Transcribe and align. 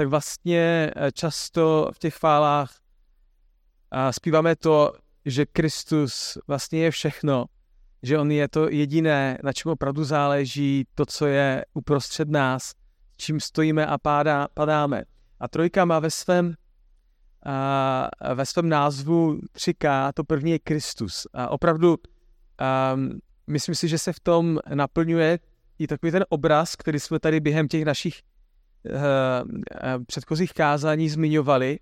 tak 0.00 0.08
vlastně 0.08 0.90
eh, 0.96 1.12
často 1.12 1.90
v 1.94 1.98
těch 1.98 2.14
chválách 2.14 2.76
zpíváme 4.10 4.56
to, 4.56 4.92
že 5.24 5.46
Kristus 5.46 6.38
vlastně 6.46 6.84
je 6.84 6.90
všechno, 6.90 7.44
že 8.02 8.18
on 8.18 8.30
je 8.30 8.48
to 8.48 8.70
jediné, 8.70 9.38
na 9.42 9.52
čem 9.52 9.72
opravdu 9.72 10.04
záleží, 10.04 10.86
to, 10.94 11.06
co 11.06 11.26
je 11.26 11.64
uprostřed 11.74 12.28
nás, 12.28 12.72
čím 13.16 13.40
stojíme 13.40 13.86
a 13.86 13.98
pádá, 13.98 14.48
padáme. 14.54 15.04
A 15.40 15.48
trojka 15.48 15.84
má 15.84 15.98
ve 15.98 16.10
svém, 16.10 16.54
a, 17.46 18.34
ve 18.34 18.46
svém 18.46 18.68
názvu 18.68 19.40
3K, 19.56 20.12
to 20.12 20.24
první 20.24 20.50
je 20.50 20.58
Kristus. 20.58 21.26
A 21.34 21.48
opravdu 21.48 21.96
um, 22.94 23.20
myslím 23.46 23.74
si, 23.74 23.88
že 23.88 23.98
se 23.98 24.12
v 24.12 24.20
tom 24.20 24.58
naplňuje 24.74 25.38
i 25.78 25.86
takový 25.86 26.12
ten 26.12 26.24
obraz, 26.28 26.76
který 26.76 27.00
jsme 27.00 27.20
tady 27.20 27.40
během 27.40 27.68
těch 27.68 27.84
našich 27.84 28.22
předchozích 30.06 30.52
kázání 30.52 31.08
zmiňovali, 31.08 31.78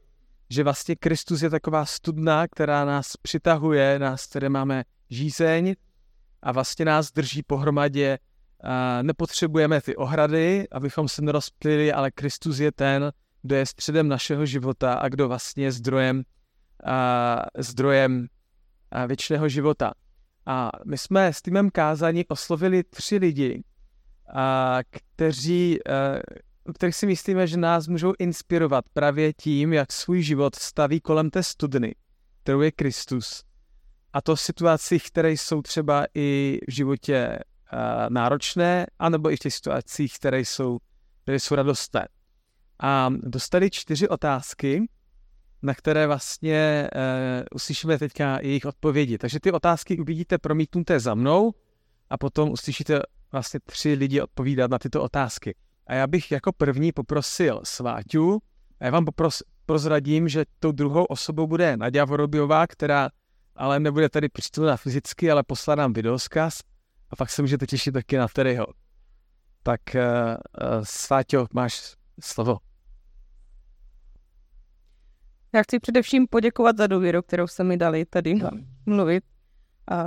že 0.51 0.65
vlastně 0.65 0.97
Kristus 0.97 1.43
je 1.43 1.51
taková 1.51 1.85
studna, 1.85 2.49
která 2.49 2.85
nás 2.85 3.17
přitahuje, 3.17 3.99
nás, 3.99 4.27
které 4.27 4.49
máme 4.49 4.85
žízeň 5.11 5.75
a 6.43 6.53
vlastně 6.53 6.85
nás 6.85 7.13
drží 7.13 7.43
pohromadě. 7.43 8.19
Uh, 8.65 8.71
nepotřebujeme 9.03 9.81
ty 9.81 9.97
ohrady, 9.97 10.69
abychom 10.73 11.09
se 11.09 11.23
nerozplyli, 11.23 11.93
ale 11.93 12.11
Kristus 12.11 12.59
je 12.59 12.73
ten, 12.73 13.13
kdo 13.43 13.57
je 13.57 13.67
středem 13.67 14.09
našeho 14.09 14.47
života 14.47 14.95
a 14.95 15.09
kdo 15.09 15.29
vlastně 15.29 15.65
je 15.65 15.73
zdrojem, 15.73 16.17
uh, 16.17 16.93
zdrojem 17.59 18.27
uh, 18.97 19.07
věčného 19.07 19.49
života. 19.49 19.93
A 20.47 20.71
my 20.85 20.99
jsme 20.99 21.33
s 21.33 21.43
týmem 21.43 21.71
kázání 21.71 22.27
oslovili 22.29 22.85
tři 22.85 23.17
lidi, 23.17 23.65
a, 24.35 24.79
kteří, 24.91 25.79
a, 25.87 25.91
kterých 26.73 26.97
si 26.97 27.07
myslíme, 27.07 27.47
že 27.47 27.57
nás 27.57 27.89
můžou 27.89 28.13
inspirovat 28.19 28.85
právě 28.93 29.33
tím, 29.33 29.73
jak 29.73 29.93
svůj 29.93 30.23
život 30.23 30.55
staví 30.55 31.01
kolem 31.01 31.31
té 31.31 31.43
studny, 31.43 31.95
kterou 32.43 32.61
je 32.61 32.73
Kristus. 32.73 33.45
A 34.13 34.21
to 34.21 34.37
v 34.37 34.41
situacích, 34.41 35.07
které 35.07 35.33
jsou 35.33 35.63
třeba 35.63 36.07
i 36.15 36.59
v 36.69 36.73
životě 36.73 37.39
a, 37.71 38.09
náročné, 38.09 38.87
anebo 38.99 39.31
i 39.31 39.37
v 39.37 39.39
těch 39.39 39.55
situacích, 39.55 40.15
které 40.15 40.41
jsou, 40.41 40.79
které 41.23 41.41
jsou 41.41 41.55
radostné. 41.55 42.09
A 42.81 43.11
dostali 43.23 43.71
čtyři 43.71 44.09
otázky, 44.09 44.89
na 45.63 45.75
které 45.75 46.07
vlastně 46.07 46.91
uh, 46.95 47.01
uslyšíme 47.55 47.99
teďka 47.99 48.39
jejich 48.43 48.65
odpovědi. 48.65 49.19
Takže 49.19 49.41
ty 49.41 49.53
otázky 49.53 49.99
uvidíte 49.99 50.39
promítnuté 50.39 51.01
za 51.01 51.15
mnou 51.15 51.55
a 52.11 52.19
potom 52.19 52.51
uslyšíte 52.51 53.01
vlastně 53.33 53.61
tři 53.65 53.93
lidi 53.93 54.21
odpovídat 54.21 54.71
na 54.71 54.79
tyto 54.79 55.03
otázky. 55.03 55.55
A 55.89 55.95
já 55.95 56.07
bych 56.07 56.33
jako 56.33 56.53
první 56.53 56.93
poprosil 56.93 57.61
Sváťu, 57.65 58.39
a 58.81 58.85
já 58.85 58.91
vám 58.91 59.05
popros, 59.05 59.43
prozradím, 59.67 60.29
že 60.29 60.45
tou 60.59 60.73
druhou 60.73 61.05
osobou 61.05 61.47
bude 61.47 61.77
Nadia 61.77 62.05
Vorobiová, 62.05 62.67
která 62.67 63.11
ale 63.57 63.81
nebude 63.81 64.09
tady 64.09 64.29
přítomná 64.29 64.77
fyzicky, 64.77 65.31
ale 65.31 65.43
poslá 65.43 65.75
nám 65.75 65.93
videoskaz 65.93 66.61
a 67.11 67.17
pak 67.17 67.31
se 67.31 67.43
můžete 67.43 67.67
těšit 67.67 67.95
taky 67.95 68.17
na 68.17 68.29
Terryho. 68.29 68.67
Tak 69.63 69.81
uh, 69.95 70.01
uh, 70.01 70.85
Sváťo, 70.85 71.47
máš 71.53 71.95
slovo. 72.21 72.59
Já 75.55 75.63
chci 75.63 75.79
především 75.79 76.27
poděkovat 76.31 76.77
za 76.77 76.87
důvěru, 76.87 77.23
kterou 77.23 77.47
jste 77.47 77.65
mi 77.65 77.77
dali 77.77 78.05
tady 78.05 78.35
no. 78.35 78.51
mluvit. 78.87 79.25
A 79.91 80.05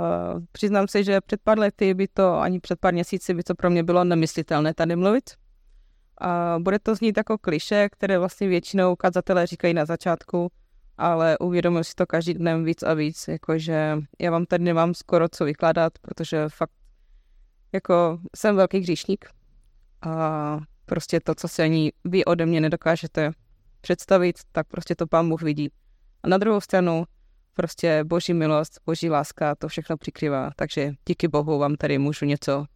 přiznám 0.52 0.88
se, 0.88 1.04
že 1.04 1.20
před 1.20 1.40
pár 1.40 1.58
lety 1.58 1.94
by 1.94 2.08
to, 2.08 2.34
ani 2.34 2.60
před 2.60 2.80
pár 2.80 2.92
měsíci 2.94 3.34
by 3.34 3.42
to 3.42 3.54
pro 3.54 3.70
mě 3.70 3.82
bylo 3.82 4.04
nemyslitelné 4.04 4.74
tady 4.74 4.96
mluvit. 4.96 5.30
A 6.18 6.56
bude 6.58 6.78
to 6.78 6.94
znít 6.94 7.16
jako 7.16 7.38
kliše, 7.38 7.88
které 7.92 8.18
vlastně 8.18 8.48
většinou 8.48 8.96
kazatelé 8.96 9.46
říkají 9.46 9.74
na 9.74 9.84
začátku, 9.84 10.52
ale 10.98 11.38
uvědomuji 11.38 11.84
si 11.84 11.94
to 11.94 12.06
každý 12.06 12.34
dnem 12.34 12.64
víc 12.64 12.82
a 12.82 12.94
víc, 12.94 13.28
jakože 13.28 13.98
já 14.20 14.30
vám 14.30 14.46
tady 14.46 14.64
nemám 14.64 14.94
skoro 14.94 15.28
co 15.28 15.44
vykládat, 15.44 15.92
protože 16.02 16.48
fakt 16.48 16.72
jako 17.72 18.18
jsem 18.36 18.56
velký 18.56 18.78
hříšník 18.78 19.30
a 20.02 20.58
prostě 20.86 21.20
to, 21.20 21.34
co 21.34 21.48
si 21.48 21.62
ani 21.62 21.92
vy 22.04 22.24
ode 22.24 22.46
mě 22.46 22.60
nedokážete 22.60 23.32
představit, 23.80 24.38
tak 24.52 24.68
prostě 24.68 24.94
to 24.94 25.06
pán 25.06 25.28
Bůh 25.28 25.42
vidí. 25.42 25.70
A 26.22 26.28
na 26.28 26.38
druhou 26.38 26.60
stranu 26.60 27.04
prostě 27.54 28.04
boží 28.04 28.34
milost, 28.34 28.80
boží 28.86 29.10
láska 29.10 29.54
to 29.54 29.68
všechno 29.68 29.96
přikrývá. 29.96 30.50
Takže 30.56 30.92
díky 31.08 31.28
Bohu 31.28 31.58
vám 31.58 31.76
tady 31.76 31.98
můžu 31.98 32.24
něco 32.24 32.66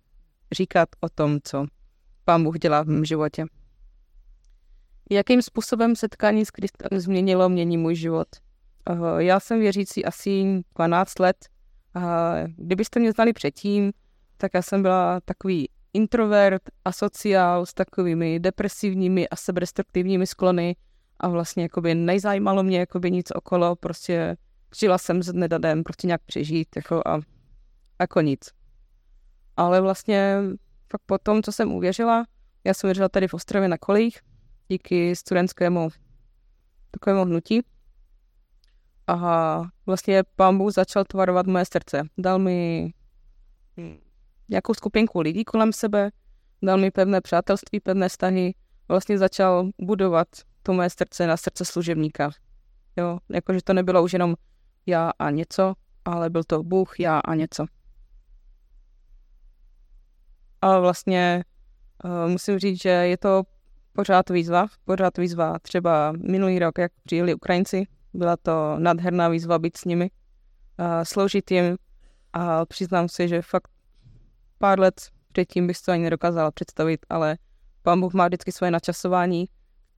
říkat 0.52 0.88
o 1.00 1.08
tom, 1.08 1.38
co 1.44 1.66
pán 2.26 2.44
Bůh 2.44 2.58
dělá 2.58 2.82
v 2.82 2.86
mém 2.86 3.04
životě. 3.04 3.44
Jakým 5.10 5.42
způsobem 5.42 5.96
setkání 5.96 6.44
s 6.44 6.50
Kristem 6.50 7.00
změnilo, 7.00 7.48
mění 7.48 7.76
můj 7.76 7.94
život? 7.94 8.28
Já 9.18 9.40
jsem 9.40 9.60
věřící 9.60 10.04
asi 10.04 10.62
12 10.74 11.18
let. 11.18 11.36
Kdybyste 12.56 13.00
mě 13.00 13.12
znali 13.12 13.32
předtím, 13.32 13.92
tak 14.36 14.50
já 14.54 14.62
jsem 14.62 14.82
byla 14.82 15.20
takový 15.24 15.68
introvert, 15.92 16.62
asociál 16.84 17.66
s 17.66 17.74
takovými 17.74 18.40
depresivními 18.40 19.28
a 19.28 19.36
sebedestruktivními 19.36 20.26
sklony 20.26 20.76
a 21.20 21.28
vlastně 21.28 21.62
jakoby 21.62 21.94
nezajímalo 21.94 22.62
mě 22.62 22.78
jakoby 22.78 23.10
nic 23.10 23.30
okolo, 23.34 23.76
prostě 23.76 24.36
žila 24.80 24.98
jsem 24.98 25.20
dne 25.20 25.48
den 25.48 25.84
prostě 25.84 26.06
nějak 26.06 26.20
přežít 26.26 26.68
jako 26.76 27.02
a 27.06 27.20
jako 28.00 28.20
nic. 28.20 28.50
Ale 29.56 29.80
vlastně 29.80 30.42
fakt 30.96 31.06
po 31.06 31.18
tom, 31.18 31.42
co 31.42 31.52
jsem 31.52 31.72
uvěřila, 31.72 32.26
já 32.64 32.74
jsem 32.74 32.88
uvěřila 32.88 33.08
tady 33.08 33.28
v 33.28 33.34
Ostrově 33.34 33.68
na 33.68 33.78
kolích, 33.78 34.20
díky 34.68 35.16
studentskému 35.16 35.88
takovému 36.90 37.24
hnutí. 37.24 37.62
A 39.06 39.62
vlastně 39.86 40.22
pán 40.36 40.58
Bůh 40.58 40.72
začal 40.72 41.04
tvarovat 41.04 41.46
moje 41.46 41.64
srdce. 41.64 42.02
Dal 42.18 42.38
mi 42.38 42.92
nějakou 44.48 44.74
skupinku 44.74 45.20
lidí 45.20 45.44
kolem 45.44 45.72
sebe, 45.72 46.10
dal 46.62 46.78
mi 46.78 46.90
pevné 46.90 47.20
přátelství, 47.20 47.80
pevné 47.80 48.08
vztahy, 48.08 48.54
vlastně 48.88 49.18
začal 49.18 49.70
budovat 49.80 50.28
to 50.62 50.72
moje 50.72 50.90
srdce 50.90 51.26
na 51.26 51.36
srdce 51.36 51.64
služebníka. 51.64 52.30
Jo, 52.96 53.18
jakože 53.28 53.62
to 53.64 53.72
nebylo 53.72 54.02
už 54.02 54.12
jenom 54.12 54.34
já 54.86 55.10
a 55.18 55.30
něco, 55.30 55.74
ale 56.04 56.30
byl 56.30 56.44
to 56.44 56.62
Bůh, 56.62 57.00
já 57.00 57.18
a 57.18 57.34
něco. 57.34 57.66
A 60.62 60.78
vlastně 60.78 61.44
uh, 62.04 62.30
musím 62.30 62.58
říct, 62.58 62.82
že 62.82 62.88
je 62.88 63.16
to 63.16 63.42
pořád 63.92 64.30
výzva, 64.30 64.66
pořád 64.84 65.18
výzva. 65.18 65.58
Třeba 65.58 66.12
minulý 66.12 66.58
rok, 66.58 66.78
jak 66.78 66.92
přijeli 67.04 67.34
Ukrajinci, 67.34 67.86
byla 68.14 68.36
to 68.36 68.76
nádherná 68.78 69.28
výzva 69.28 69.58
být 69.58 69.76
s 69.76 69.84
nimi, 69.84 70.10
uh, 70.78 70.86
sloužit 71.02 71.50
jim 71.50 71.76
a 72.32 72.66
přiznám 72.66 73.08
si, 73.08 73.28
že 73.28 73.42
fakt 73.42 73.68
pár 74.58 74.80
let 74.80 74.94
předtím 75.32 75.66
bych 75.66 75.80
to 75.80 75.92
ani 75.92 76.02
nedokázala 76.02 76.50
představit, 76.50 77.06
ale 77.08 77.38
pán 77.82 78.00
Bůh 78.00 78.12
má 78.14 78.26
vždycky 78.26 78.52
svoje 78.52 78.70
načasování 78.70 79.46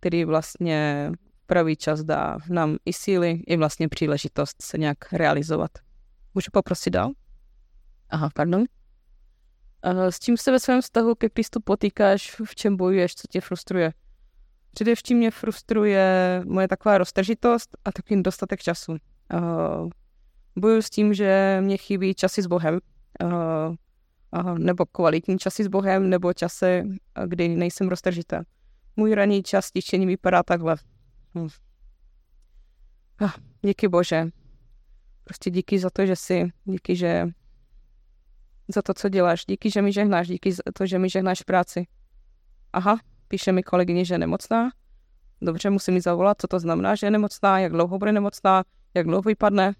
který 0.01 0.25
vlastně 0.25 1.11
pravý 1.47 1.77
čas 1.77 2.05
dá 2.05 2.39
nám 2.49 2.77
i 2.85 2.93
síly, 2.93 3.43
i 3.47 3.57
vlastně 3.57 3.89
příležitost 3.89 4.63
se 4.63 4.79
nějak 4.79 5.13
realizovat. 5.13 5.71
Můžu 6.35 6.51
poprosit 6.53 6.91
dál? 6.91 7.11
Aha, 8.11 8.31
pardon. 8.35 8.65
S 10.11 10.19
čím 10.19 10.37
se 10.37 10.53
ve 10.53 10.61
svém 10.61 10.81
vztahu 10.81 11.15
ke 11.15 11.29
Kristu 11.29 11.61
potýkáš, 11.61 12.41
v 12.45 12.55
čem 12.55 12.77
bojuješ, 12.77 13.15
co 13.15 13.23
tě 13.31 13.41
frustruje? 13.41 13.93
Především 14.73 15.19
mě 15.19 15.31
frustruje 15.31 16.43
moje 16.45 16.69
taková 16.69 16.99
roztržitost 16.99 17.77
a 17.85 17.93
taky 17.93 18.23
dostatek 18.23 18.61
času. 18.61 18.97
Bojuji 20.57 20.83
s 20.83 20.91
tím, 20.91 21.15
že 21.15 21.59
mě 21.61 21.77
chybí 21.77 22.15
časy 22.15 22.43
s 22.43 22.47
Bohem, 22.47 22.81
nebo 24.59 24.87
kvalitní 24.87 25.39
časy 25.39 25.65
s 25.65 25.69
Bohem, 25.69 26.11
nebo 26.11 26.33
časy, 26.33 26.83
kdy 27.27 27.49
nejsem 27.49 27.89
roztržitá 27.89 28.45
můj 28.99 29.15
raný 29.15 29.43
čas 29.43 29.71
tištění 29.71 30.07
vypadá 30.07 30.43
takhle. 30.43 30.77
Hm. 31.35 31.49
Ah, 33.21 33.33
díky 33.63 33.89
Bože. 33.89 34.29
Prostě 35.25 35.51
díky 35.51 35.79
za 35.79 35.91
to, 35.91 36.07
že 36.07 36.17
jsi, 36.17 36.49
díky, 36.65 36.97
že 36.97 37.29
za 38.69 38.83
to, 38.83 38.95
co 38.95 39.09
děláš, 39.09 39.45
díky, 39.49 39.71
že 39.71 39.83
mi 39.83 39.93
žehnáš, 39.93 40.29
díky 40.29 40.53
za 40.53 40.63
to, 40.75 40.87
že 40.87 40.99
mi 40.99 41.11
žehnáš 41.11 41.43
práci. 41.43 41.87
Aha, 42.73 43.01
píše 43.29 43.53
mi 43.53 43.63
kolegyně, 43.63 44.05
že 44.05 44.15
je 44.15 44.19
nemocná. 44.19 44.71
Dobře, 45.43 45.71
musím 45.71 45.95
mi 45.95 46.01
zavolat, 46.01 46.41
co 46.41 46.47
to 46.47 46.61
znamená, 46.61 46.95
že 46.95 47.07
je 47.07 47.11
nemocná, 47.11 47.59
jak 47.59 47.73
dlouho 47.73 47.99
bude 47.99 48.13
nemocná, 48.13 48.65
jak 48.95 49.07
dlouho 49.07 49.23
vypadne. 49.23 49.75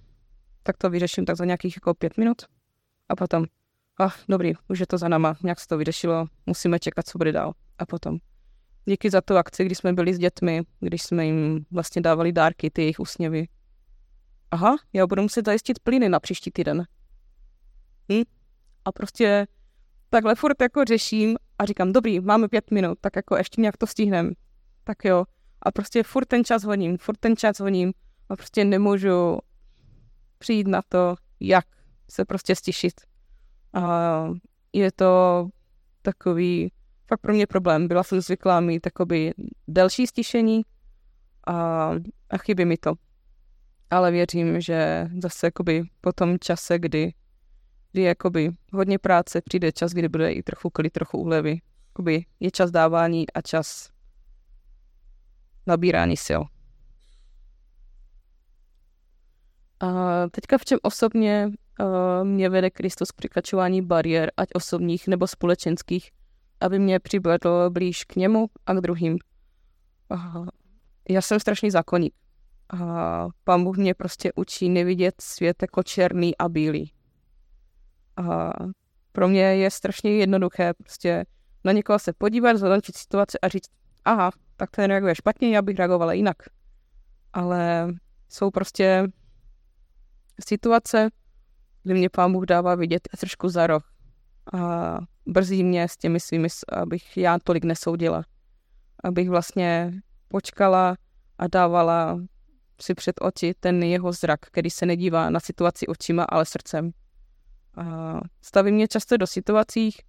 Tak 0.63 0.77
to 0.77 0.91
vyřeším 0.91 1.25
tak 1.25 1.37
za 1.37 1.45
nějakých 1.45 1.77
jako 1.77 1.95
pět 1.95 2.17
minut. 2.17 2.43
A 3.09 3.17
potom, 3.17 3.45
ach, 3.99 4.21
dobrý, 4.29 4.53
už 4.69 4.79
je 4.79 4.87
to 4.87 4.99
za 4.99 5.09
náma, 5.09 5.37
nějak 5.43 5.61
se 5.61 5.67
to 5.67 5.79
vyřešilo, 5.79 6.27
musíme 6.47 6.79
čekat, 6.79 7.07
co 7.07 7.19
bude 7.19 7.33
dál. 7.33 7.53
A 7.79 7.87
potom, 7.87 8.19
díky 8.85 9.11
za 9.11 9.21
tu 9.21 9.37
akci, 9.37 9.65
když 9.65 9.79
jsme 9.79 9.93
byli 9.93 10.15
s 10.15 10.19
dětmi, 10.19 10.63
když 10.81 11.03
jsme 11.03 11.27
jim 11.27 11.67
vlastně 11.71 12.03
dávali 12.03 12.33
dárky, 12.33 12.71
ty 12.71 12.83
jejich 12.83 13.01
úsměvy. 13.01 13.49
Aha, 14.51 14.77
já 14.93 15.07
budu 15.07 15.23
muset 15.23 15.47
zajistit 15.47 15.79
plyny 15.79 16.09
na 16.09 16.21
příští 16.21 16.51
týden. 16.51 16.87
Hm? 18.13 18.23
A 18.89 18.93
prostě 18.93 19.47
takhle 20.11 20.35
furt 20.35 20.63
jako 20.63 20.85
řeším 20.85 21.37
a 21.59 21.65
říkám, 21.65 21.93
dobrý, 21.93 22.21
máme 22.21 22.49
pět 22.49 22.71
minut, 22.71 22.99
tak 23.01 23.17
jako 23.17 23.37
ještě 23.37 23.61
nějak 23.61 23.77
to 23.77 23.87
stihnem. 23.87 24.33
Tak 24.85 25.05
jo, 25.05 25.25
a 25.63 25.73
prostě 25.73 26.03
furt 26.03 26.25
ten 26.25 26.45
čas 26.45 26.65
honím, 26.65 26.99
furt 26.99 27.17
ten 27.21 27.37
čas 27.37 27.61
honím 27.61 27.93
a 28.29 28.37
prostě 28.37 28.65
nemůžu 28.65 29.39
přijít 30.39 30.67
na 30.67 30.83
to, 30.89 31.15
jak 31.41 31.65
se 32.11 32.25
prostě 32.25 32.55
stišit. 32.55 33.01
A 33.75 34.25
je 34.73 34.93
to 34.93 35.49
takový 36.03 36.73
fakt 37.07 37.21
pro 37.21 37.35
mě 37.35 37.47
problém. 37.47 37.89
Byla 37.89 38.03
jsem 38.03 38.21
zvyklá 38.21 38.61
mít 38.61 38.81
takový 38.81 39.33
delší 39.69 40.07
stišení 40.07 40.63
a, 41.47 41.91
a 42.31 42.39
chybí 42.39 42.65
mi 42.65 42.77
to. 42.77 42.93
Ale 43.91 44.11
věřím, 44.11 44.61
že 44.61 45.09
zase 45.23 45.47
jakoby 45.47 45.83
po 46.01 46.13
tom 46.13 46.39
čase, 46.39 46.79
kdy, 46.79 47.13
kdy 47.93 48.03
jakoby 48.03 48.51
hodně 48.73 48.99
práce, 48.99 49.41
přijde 49.41 49.73
čas, 49.73 49.93
kdy 49.93 50.09
bude 50.09 50.33
i 50.33 50.43
trochu 50.43 50.71
klid, 50.71 50.93
trochu 50.93 51.19
úlevy. 51.19 51.61
Jakoby 51.89 52.25
je 52.41 52.51
čas 52.51 52.71
dávání 52.71 53.31
a 53.31 53.41
čas 53.41 53.91
nabírání 55.67 56.17
sil. 56.27 56.43
A 59.81 59.89
teďka 60.29 60.59
v 60.59 60.65
čem 60.65 60.79
osobně 60.83 61.51
uh, 61.81 62.25
mě 62.25 62.49
vede 62.49 62.71
Kristus 62.71 63.11
k 63.11 63.17
překračování 63.17 63.83
bariér, 63.83 64.33
ať 64.37 64.49
osobních 64.55 65.09
nebo 65.09 65.27
společenských, 65.27 66.11
aby 66.61 66.79
mě 66.79 67.01
přivedl 67.01 67.71
blíž 67.71 68.05
k 68.05 68.17
němu 68.17 68.47
a 68.67 68.75
k 68.75 68.81
druhým. 68.81 69.19
Uh, 70.09 70.47
já 71.09 71.23
jsem 71.23 71.41
strašný 71.41 71.71
zákonník. 71.71 72.15
A 72.69 73.29
pán 73.45 73.65
Bůh 73.65 73.77
mě 73.77 73.95
prostě 73.95 74.33
učí 74.37 74.69
nevidět 74.69 75.15
svět 75.21 75.63
jako 75.63 75.83
černý 75.83 76.37
a 76.37 76.49
bílý. 76.49 76.93
A 78.19 78.53
pro 79.13 79.29
mě 79.29 79.41
je 79.43 79.71
strašně 79.71 80.11
jednoduché 80.11 80.75
prostě 80.75 81.25
na 81.65 81.73
někoho 81.73 81.99
se 81.99 82.13
podívat, 82.13 82.57
zhodnotit 82.57 82.97
situaci 82.97 83.39
a 83.41 83.49
říct, 83.49 83.71
aha, 84.05 84.31
tak 84.57 84.71
ten 84.71 84.85
reaguje 84.85 85.15
špatně, 85.15 85.51
já 85.51 85.63
bych 85.63 85.77
reagovala 85.77 86.13
jinak. 86.13 86.37
Ale 87.33 87.89
jsou 88.29 88.51
prostě 88.51 89.09
situace, 90.45 91.09
kdy 91.83 91.95
mě 91.95 92.09
pán 92.09 92.33
Bůh 92.33 92.45
dává 92.45 92.75
vidět 92.75 93.09
trošku 93.19 93.49
za 93.49 93.67
roh 93.67 93.93
a 94.55 94.99
brzí 95.27 95.65
mě 95.65 95.89
s 95.89 95.97
těmi 95.97 96.21
svými, 96.21 96.49
abych 96.73 97.17
já 97.17 97.39
tolik 97.45 97.65
nesoudila. 97.65 98.23
Abych 99.05 99.31
vlastně 99.31 99.93
počkala 100.29 100.97
a 101.39 101.47
dávala 101.47 102.21
si 102.81 102.95
před 102.95 103.17
oči 103.21 103.55
ten 103.61 103.83
jeho 103.83 104.13
zrak, 104.13 104.41
který 104.41 104.71
se 104.71 104.87
nedívá 104.87 105.31
na 105.31 105.41
situaci 105.41 105.87
očima, 105.87 106.25
ale 106.25 106.45
srdcem. 106.45 106.91
A 107.79 108.21
staví 108.43 108.73
mě 108.73 108.89
často 108.89 109.17
do 109.17 109.27
situacích, 109.27 110.01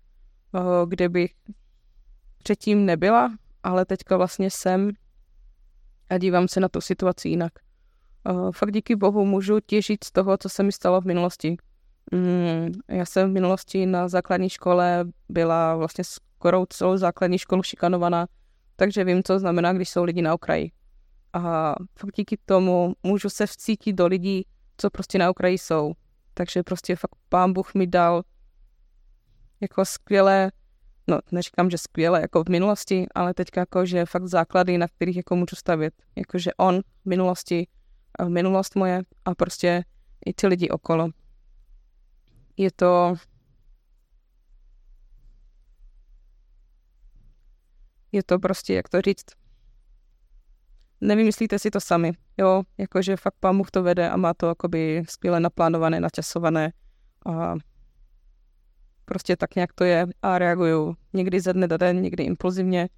kde 0.88 1.10
bych 1.10 1.32
předtím 2.44 2.86
nebyla, 2.86 3.38
ale 3.64 3.86
teďka 3.86 4.18
vlastně 4.18 4.52
jsem 4.52 4.92
a 6.10 6.18
dívám 6.18 6.48
se 6.48 6.60
na 6.60 6.70
tu 6.70 6.82
situaci 6.82 7.30
jinak. 7.30 7.54
Fakt 8.52 8.72
díky 8.72 8.96
Bohu 8.96 9.26
můžu 9.26 9.60
těžit 9.60 10.04
z 10.04 10.12
toho, 10.12 10.38
co 10.38 10.50
se 10.50 10.64
mi 10.64 10.72
stalo 10.72 11.02
v 11.02 11.06
minulosti. 11.06 11.58
Mm, 12.12 12.72
já 12.88 13.06
jsem 13.06 13.30
v 13.30 13.34
minulosti 13.34 13.86
na 13.86 14.08
základní 14.08 14.50
škole 14.50 15.06
byla 15.30 15.76
vlastně 15.76 16.04
skoro 16.04 16.66
celou 16.70 16.98
základní 16.98 17.38
školu 17.38 17.64
šikanovaná, 17.64 18.28
takže 18.76 19.04
vím, 19.04 19.24
co 19.24 19.40
znamená, 19.40 19.74
když 19.74 19.90
jsou 19.90 20.04
lidi 20.04 20.22
na 20.22 20.34
okraji. 20.34 20.72
A 21.34 21.76
fakt 22.00 22.16
díky 22.16 22.38
tomu 22.46 22.94
můžu 23.04 23.30
se 23.30 23.48
vcítit 23.48 23.96
do 23.96 24.08
lidí, 24.08 24.46
co 24.78 24.90
prostě 24.90 25.18
na 25.18 25.30
okraji 25.30 25.58
jsou. 25.58 25.94
Takže 26.34 26.64
prostě 26.64 26.96
fakt 26.96 27.16
pán 27.30 27.54
Bůh 27.54 27.74
mi 27.74 27.88
dal 27.88 28.24
jako 29.62 29.86
skvělé, 29.86 30.52
no 31.08 31.20
neříkám, 31.32 31.70
že 31.70 31.78
skvělé 31.78 32.22
jako 32.22 32.44
v 32.44 32.50
minulosti, 32.50 33.06
ale 33.16 33.34
teďka 33.34 33.62
jako, 33.62 33.86
že 33.86 34.06
fakt 34.06 34.28
základy, 34.28 34.78
na 34.78 34.88
kterých 34.88 35.18
jako 35.18 35.36
můžu 35.36 35.56
stavět. 35.56 35.94
Jakože 36.16 36.52
on 36.54 36.80
v 36.80 37.10
minulosti, 37.10 37.68
minulost 38.28 38.76
moje 38.76 39.02
a 39.26 39.36
prostě 39.36 39.84
i 40.26 40.34
ty 40.34 40.48
lidi 40.48 40.70
okolo 40.70 41.10
je 42.60 42.72
to 42.72 43.16
je 48.12 48.24
to 48.24 48.40
prostě, 48.40 48.74
jak 48.74 48.90
to 48.90 49.02
říct, 49.02 49.26
nevymyslíte 51.02 51.60
si 51.60 51.72
to 51.72 51.80
sami, 51.80 52.12
jo, 52.38 52.64
jakože 52.78 53.18
fakt 53.18 53.36
pán 53.40 53.58
Bůh 53.58 53.72
to 53.72 53.84
vede 53.84 54.10
a 54.10 54.18
má 54.18 54.34
to 54.34 54.48
jakoby 54.48 55.04
skvěle 55.10 55.40
naplánované, 55.40 56.00
načasované 56.00 56.72
a 57.26 57.56
prostě 59.06 59.38
tak 59.38 59.56
nějak 59.56 59.74
to 59.74 59.84
je 59.84 60.08
a 60.22 60.38
reaguju 60.38 60.96
někdy 61.14 61.40
ze 61.40 61.54
dne 61.54 61.68
do 61.68 61.78
den, 61.78 62.02
někdy 62.02 62.24
impulzivně, 62.24 62.90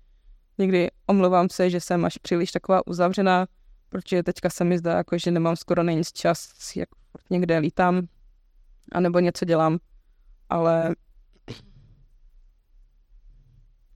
někdy 0.57 0.89
omlouvám 1.07 1.49
se, 1.49 1.69
že 1.69 1.79
jsem 1.79 2.05
až 2.05 2.17
příliš 2.17 2.51
taková 2.51 2.87
uzavřená, 2.87 3.47
protože 3.89 4.23
teďka 4.23 4.49
se 4.49 4.63
mi 4.63 4.77
zdá, 4.77 4.97
jako, 4.97 5.17
že 5.17 5.31
nemám 5.31 5.55
skoro 5.55 5.83
na 5.83 5.91
nic 5.91 6.11
čas, 6.11 6.49
jak 6.75 6.89
někde 7.29 7.57
lítám, 7.57 8.07
anebo 8.91 9.19
něco 9.19 9.45
dělám, 9.45 9.77
ale 10.49 10.95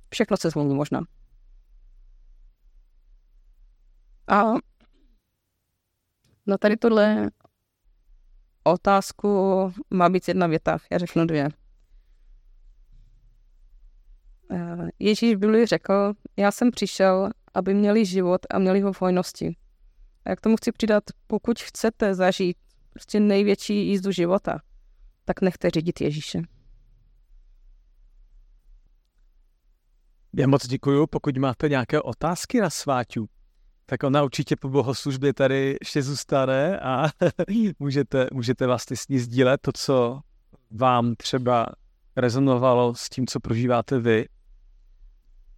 všechno 0.10 0.38
se 0.38 0.50
změní 0.50 0.76
možná. 0.76 1.02
A 4.28 4.54
no 6.46 6.58
tady 6.58 6.78
tohle 6.78 7.30
otázku 8.64 9.28
má 9.90 10.10
být 10.10 10.28
jedna 10.28 10.48
věta, 10.48 10.78
já 10.92 10.98
řeknu 10.98 11.26
dvě. 11.26 11.50
Eh, 14.52 14.90
Ježíš 15.00 15.36
v 15.36 15.40
Biblii 15.40 15.66
řekl, 15.66 16.14
já 16.38 16.52
jsem 16.52 16.72
přišel, 16.72 17.30
aby 17.54 17.74
měli 17.74 18.06
život 18.06 18.42
a 18.50 18.60
měli 18.60 18.82
ho 18.82 18.94
v 18.94 19.02
hojnosti. 19.02 19.56
A 20.26 20.30
jak 20.30 20.42
tomu 20.42 20.56
chci 20.58 20.72
přidat, 20.72 21.04
pokud 21.28 21.60
chcete 21.60 22.16
zažít 22.16 22.58
prostě 22.94 23.20
největší 23.20 23.88
jízdu 23.88 24.12
života, 24.12 24.60
tak 25.26 25.42
nechte 25.42 25.70
řídit 25.70 26.02
Ježíše. 26.02 26.42
Já 30.38 30.48
moc 30.48 30.68
děkuju. 30.68 31.08
Pokud 31.08 31.38
máte 31.38 31.70
nějaké 31.70 32.02
otázky 32.02 32.62
na 32.62 32.70
sváťu, 32.70 33.30
tak 33.86 34.04
ona 34.04 34.24
určitě 34.24 34.56
po 34.56 34.70
bohoslužbě 34.70 35.34
tady 35.34 35.78
ještě 35.82 36.02
zůstane 36.02 36.80
a 36.80 37.10
můžete, 37.80 38.28
můžete 38.34 38.68
vlastně 38.68 38.98
s 38.98 39.08
ní 39.08 39.20
sdílet 39.20 39.62
to, 39.62 39.72
co 39.76 40.20
vám 40.72 41.16
třeba 41.16 41.66
rezonovalo 42.16 42.96
s 42.96 43.10
tím, 43.10 43.28
co 43.28 43.40
prožíváte 43.40 44.00
vy 44.00 44.26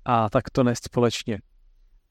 a 0.05 0.29
tak 0.29 0.49
to 0.49 0.63
nést 0.63 0.83
společně. 0.83 1.39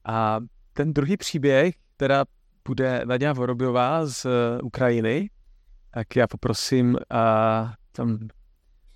A 0.05 0.39
ten 0.73 0.93
druhý 0.93 1.17
příběh, 1.17 1.75
teda 1.97 2.25
bude 2.67 3.01
Nadia 3.05 3.33
Vorobiová 3.33 4.05
z 4.05 4.27
Ukrajiny, 4.63 5.29
tak 5.91 6.15
já 6.15 6.27
poprosím 6.27 6.97
a 7.09 7.73
tam 7.91 8.27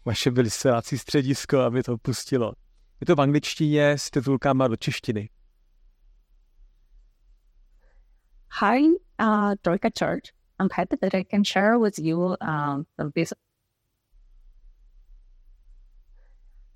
vaše 0.05 0.31
vysílací 0.31 0.97
středisko, 0.97 1.59
aby 1.59 1.83
to 1.83 1.97
pustilo. 1.97 2.53
Je 3.01 3.05
to 3.05 3.15
v 3.15 3.21
angličtině 3.21 3.91
s 3.91 4.11
titulkama 4.11 4.67
do 4.67 4.75
češtiny. 4.75 5.29
Hi, 8.55 8.86
uh, 9.17 9.55
Troika 9.63 9.89
Church. 9.89 10.34
I'm 10.60 10.70
happy 10.70 10.98
that 11.00 11.15
I 11.15 11.24
can 11.24 11.46
share 11.46 11.79
with 11.79 11.98
you 11.98 12.36
um, 12.41 12.86
this. 13.15 13.31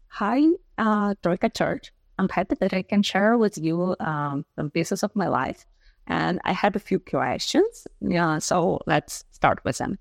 Hi, 0.08 0.42
uh, 0.78 1.16
Troika 1.22 1.50
Church. 1.50 1.92
I'm 2.18 2.30
happy 2.30 2.56
that 2.62 2.74
I 2.74 2.82
can 2.82 3.04
share 3.04 3.38
with 3.38 3.58
you 3.58 3.94
um, 4.00 4.46
some 4.56 4.72
pieces 4.72 5.04
of 5.04 5.14
my 5.18 5.28
life. 5.28 5.66
And 6.08 6.40
I 6.46 6.54
have 6.54 6.78
a 6.78 6.80
few 6.80 6.98
questions. 6.98 7.88
Yeah, 8.00 8.40
so 8.40 8.80
let's 8.88 9.26
start 9.32 9.60
with 9.66 9.78
them. 9.78 10.00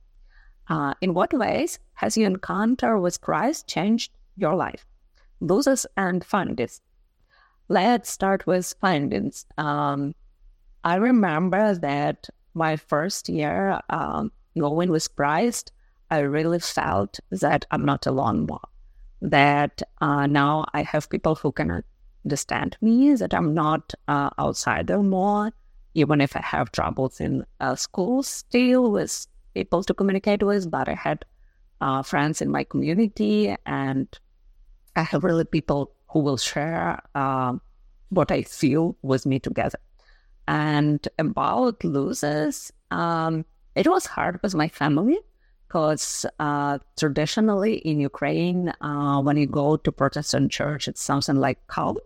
Uh, 0.68 0.94
in 1.00 1.12
what 1.12 1.34
ways 1.34 1.80
has 1.94 2.16
your 2.16 2.28
encounter 2.28 3.00
with 3.00 3.20
Christ 3.20 3.66
changed 3.66 4.12
your 4.36 4.54
life? 4.54 4.86
Losses 5.40 5.86
and 5.96 6.24
findings. 6.24 6.80
Let's 7.68 8.10
start 8.10 8.46
with 8.46 8.76
findings. 8.80 9.44
Um, 9.58 10.14
I 10.84 10.96
remember 10.96 11.74
that 11.74 12.28
my 12.52 12.76
first 12.76 13.30
year 13.30 13.80
um, 13.88 14.30
going 14.56 14.90
with 14.90 15.16
Christ, 15.16 15.72
I 16.10 16.18
really 16.18 16.60
felt 16.60 17.18
that 17.30 17.64
I'm 17.70 17.86
not 17.86 18.06
alone 18.06 18.46
more. 18.46 18.60
That 19.22 19.80
uh, 20.02 20.26
now 20.26 20.66
I 20.74 20.82
have 20.82 21.08
people 21.08 21.36
who 21.36 21.52
can 21.52 21.82
understand 22.26 22.76
me, 22.82 23.14
that 23.14 23.32
I'm 23.32 23.54
not 23.54 23.94
uh, 24.08 24.28
outsider 24.38 25.02
more, 25.02 25.52
even 25.94 26.20
if 26.20 26.36
I 26.36 26.42
have 26.42 26.70
troubles 26.70 27.18
in 27.18 27.46
uh, 27.60 27.76
school 27.76 28.22
still 28.22 28.92
with 28.92 29.26
people 29.54 29.82
to 29.84 29.94
communicate 29.94 30.42
with, 30.42 30.70
but 30.70 30.88
I 30.88 30.94
had 30.94 31.24
uh, 31.80 32.02
friends 32.02 32.42
in 32.42 32.50
my 32.50 32.64
community, 32.64 33.56
and 33.64 34.06
I 34.96 35.02
have 35.02 35.24
really 35.24 35.44
people 35.44 35.92
who 36.08 36.20
will 36.20 36.36
share 36.36 37.00
uh, 37.14 37.54
what 38.10 38.30
I 38.30 38.42
feel 38.42 38.96
with 39.02 39.24
me 39.24 39.38
together. 39.38 39.78
And 40.46 41.06
about 41.18 41.82
losses, 41.84 42.72
um, 42.90 43.44
it 43.74 43.88
was 43.88 44.06
hard 44.06 44.40
with 44.42 44.54
my 44.54 44.68
family 44.68 45.18
because 45.66 46.24
uh, 46.38 46.78
traditionally 46.96 47.76
in 47.78 47.98
Ukraine, 47.98 48.72
uh, 48.80 49.20
when 49.20 49.36
you 49.36 49.46
go 49.46 49.76
to 49.76 49.90
Protestant 49.90 50.52
church, 50.52 50.86
it's 50.86 51.02
something 51.02 51.36
like 51.36 51.66
cult. 51.66 51.98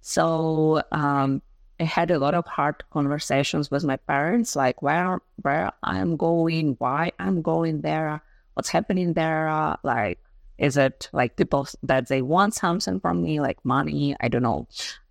So 0.00 0.82
um, 0.90 1.42
I 1.78 1.84
had 1.84 2.10
a 2.10 2.18
lot 2.18 2.34
of 2.34 2.46
hard 2.46 2.82
conversations 2.90 3.70
with 3.70 3.84
my 3.84 3.96
parents, 3.96 4.56
like 4.56 4.82
where 4.82 5.20
where 5.42 5.70
I'm 5.82 6.16
going, 6.16 6.76
why 6.78 7.12
I'm 7.18 7.42
going 7.42 7.82
there, 7.82 8.22
what's 8.54 8.70
happening 8.70 9.12
there. 9.12 9.76
Like, 9.82 10.18
is 10.58 10.76
it 10.76 11.08
like 11.12 11.36
people 11.36 11.68
that 11.82 12.08
they 12.08 12.22
want 12.22 12.54
something 12.54 12.98
from 12.98 13.22
me, 13.22 13.40
like 13.40 13.62
money? 13.64 14.16
I 14.20 14.28
don't 14.28 14.42
know. 14.42 14.66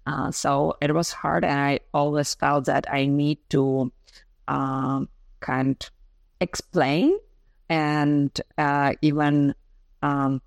Uh, 0.06 0.32
so 0.32 0.78
it 0.82 0.94
was 0.94 1.12
hard, 1.12 1.44
and 1.44 1.60
I 1.60 1.80
always 1.94 2.36
felt 2.36 2.66
that 2.66 2.86
I 2.92 3.06
need 3.06 3.40
to 3.50 3.92
um, 4.48 5.10
kind 5.40 5.76
of 5.82 5.92
explain 6.42 7.18
and 7.70 8.30
uh, 8.58 8.94
even 9.02 9.56
um, 10.04 10.42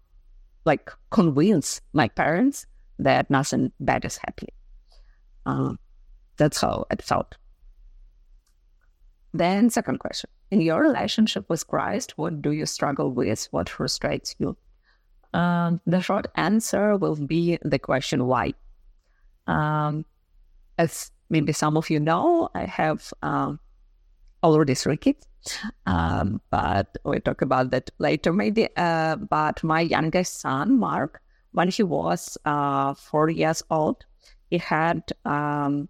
like 0.64 0.90
convince 1.10 1.80
my 1.92 2.08
parents 2.08 2.66
that 2.98 3.30
nothing 3.30 3.72
bad 3.80 4.04
is 4.04 4.18
happening. 4.18 4.54
Um, 5.46 5.78
that's 6.36 6.60
how 6.60 6.86
it 6.90 7.02
felt. 7.02 7.36
Then, 9.34 9.70
second 9.70 9.98
question 9.98 10.30
In 10.50 10.60
your 10.60 10.80
relationship 10.82 11.48
with 11.48 11.66
Christ, 11.66 12.16
what 12.16 12.40
do 12.40 12.52
you 12.52 12.66
struggle 12.66 13.10
with? 13.10 13.48
What 13.50 13.68
frustrates 13.68 14.34
you? 14.38 14.56
Um, 15.34 15.80
the 15.86 16.00
short 16.00 16.28
answer 16.36 16.96
will 16.96 17.16
be 17.16 17.58
the 17.62 17.78
question 17.78 18.26
why. 18.26 18.54
Um, 19.48 20.04
as 20.76 21.10
maybe 21.30 21.52
some 21.52 21.76
of 21.76 21.90
you 21.90 21.98
know, 21.98 22.48
I 22.54 22.64
have 22.66 23.12
um, 23.22 23.58
already 24.42 24.74
three 24.74 24.96
kids, 24.96 25.26
um, 25.86 26.40
but 26.50 26.96
we'll 27.04 27.20
talk 27.20 27.42
about 27.42 27.70
that 27.70 27.90
later 27.98 28.32
maybe. 28.32 28.68
Uh, 28.76 29.16
but 29.16 29.64
my 29.64 29.80
youngest 29.80 30.40
son, 30.40 30.78
Mark, 30.78 31.20
when 31.52 31.68
he 31.68 31.82
was 31.82 32.38
uh, 32.44 32.94
four 32.94 33.30
years 33.30 33.62
old, 33.70 34.04
he 34.50 34.58
had 34.58 35.02
um, 35.24 35.88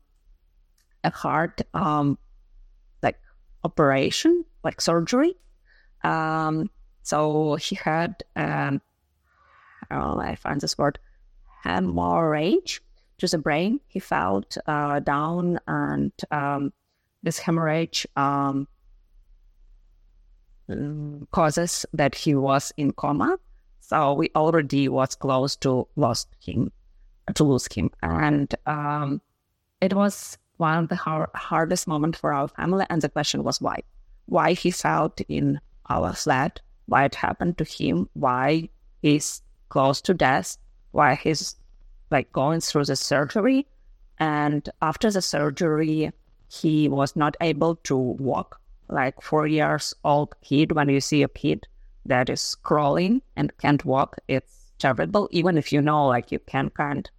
a 1.04 1.10
heart 1.10 1.60
um, 1.74 2.16
like 3.02 3.18
operation, 3.64 4.44
like 4.64 4.80
surgery. 4.80 5.34
Um, 6.04 6.70
so 7.02 7.56
he 7.56 7.74
had, 7.76 8.22
um, 8.36 8.80
I 9.90 9.96
know, 9.96 10.20
I 10.20 10.36
find 10.36 10.60
this 10.60 10.78
word, 10.78 10.98
hemorrhage 11.64 12.82
to 13.18 13.26
the 13.26 13.38
brain. 13.38 13.80
He 13.88 14.00
felt 14.00 14.56
uh, 14.66 15.00
down, 15.00 15.58
and 15.66 16.12
um, 16.30 16.72
this 17.22 17.38
hemorrhage 17.38 18.06
um, 18.16 18.66
causes 21.32 21.86
that 21.92 22.14
he 22.14 22.34
was 22.34 22.72
in 22.76 22.92
coma. 22.92 23.38
So 23.80 24.12
we 24.14 24.30
already 24.36 24.88
was 24.88 25.14
close 25.14 25.56
to 25.56 25.88
lost 25.96 26.28
him, 26.40 26.72
to 27.34 27.44
lose 27.44 27.66
him, 27.72 27.90
and 28.02 28.54
um, 28.66 29.20
it 29.80 29.94
was 29.94 30.38
one 30.58 30.84
of 30.84 30.88
the 30.88 30.96
hard, 30.96 31.30
hardest 31.34 31.86
moment 31.86 32.16
for 32.16 32.32
our 32.32 32.48
family. 32.48 32.84
And 32.90 33.00
the 33.00 33.08
question 33.08 33.44
was 33.44 33.60
why? 33.60 33.82
Why 34.26 34.52
he 34.52 34.70
felt 34.70 35.20
in 35.28 35.60
our 35.88 36.12
flat, 36.12 36.60
why 36.86 37.04
it 37.04 37.14
happened 37.14 37.56
to 37.58 37.64
him, 37.64 38.08
why 38.12 38.68
he's 39.00 39.40
close 39.70 40.00
to 40.02 40.14
death, 40.14 40.58
why 40.90 41.14
he's 41.14 41.56
like 42.10 42.32
going 42.32 42.60
through 42.60 42.84
the 42.84 42.96
surgery. 42.96 43.66
And 44.18 44.68
after 44.82 45.10
the 45.10 45.22
surgery, 45.22 46.10
he 46.48 46.88
was 46.88 47.14
not 47.14 47.36
able 47.40 47.76
to 47.76 47.96
walk. 47.96 48.60
Like 48.88 49.20
four 49.20 49.46
years 49.46 49.94
old 50.04 50.34
kid, 50.42 50.72
when 50.72 50.88
you 50.88 51.00
see 51.00 51.22
a 51.22 51.28
kid 51.28 51.66
that 52.06 52.30
is 52.30 52.54
crawling 52.54 53.22
and 53.36 53.56
can't 53.58 53.84
walk, 53.84 54.16
it's 54.28 54.72
terrible. 54.78 55.28
Even 55.30 55.58
if 55.58 55.72
you 55.72 55.82
know, 55.82 56.06
like 56.06 56.32
you 56.32 56.38
can 56.38 56.70
can't 56.70 57.10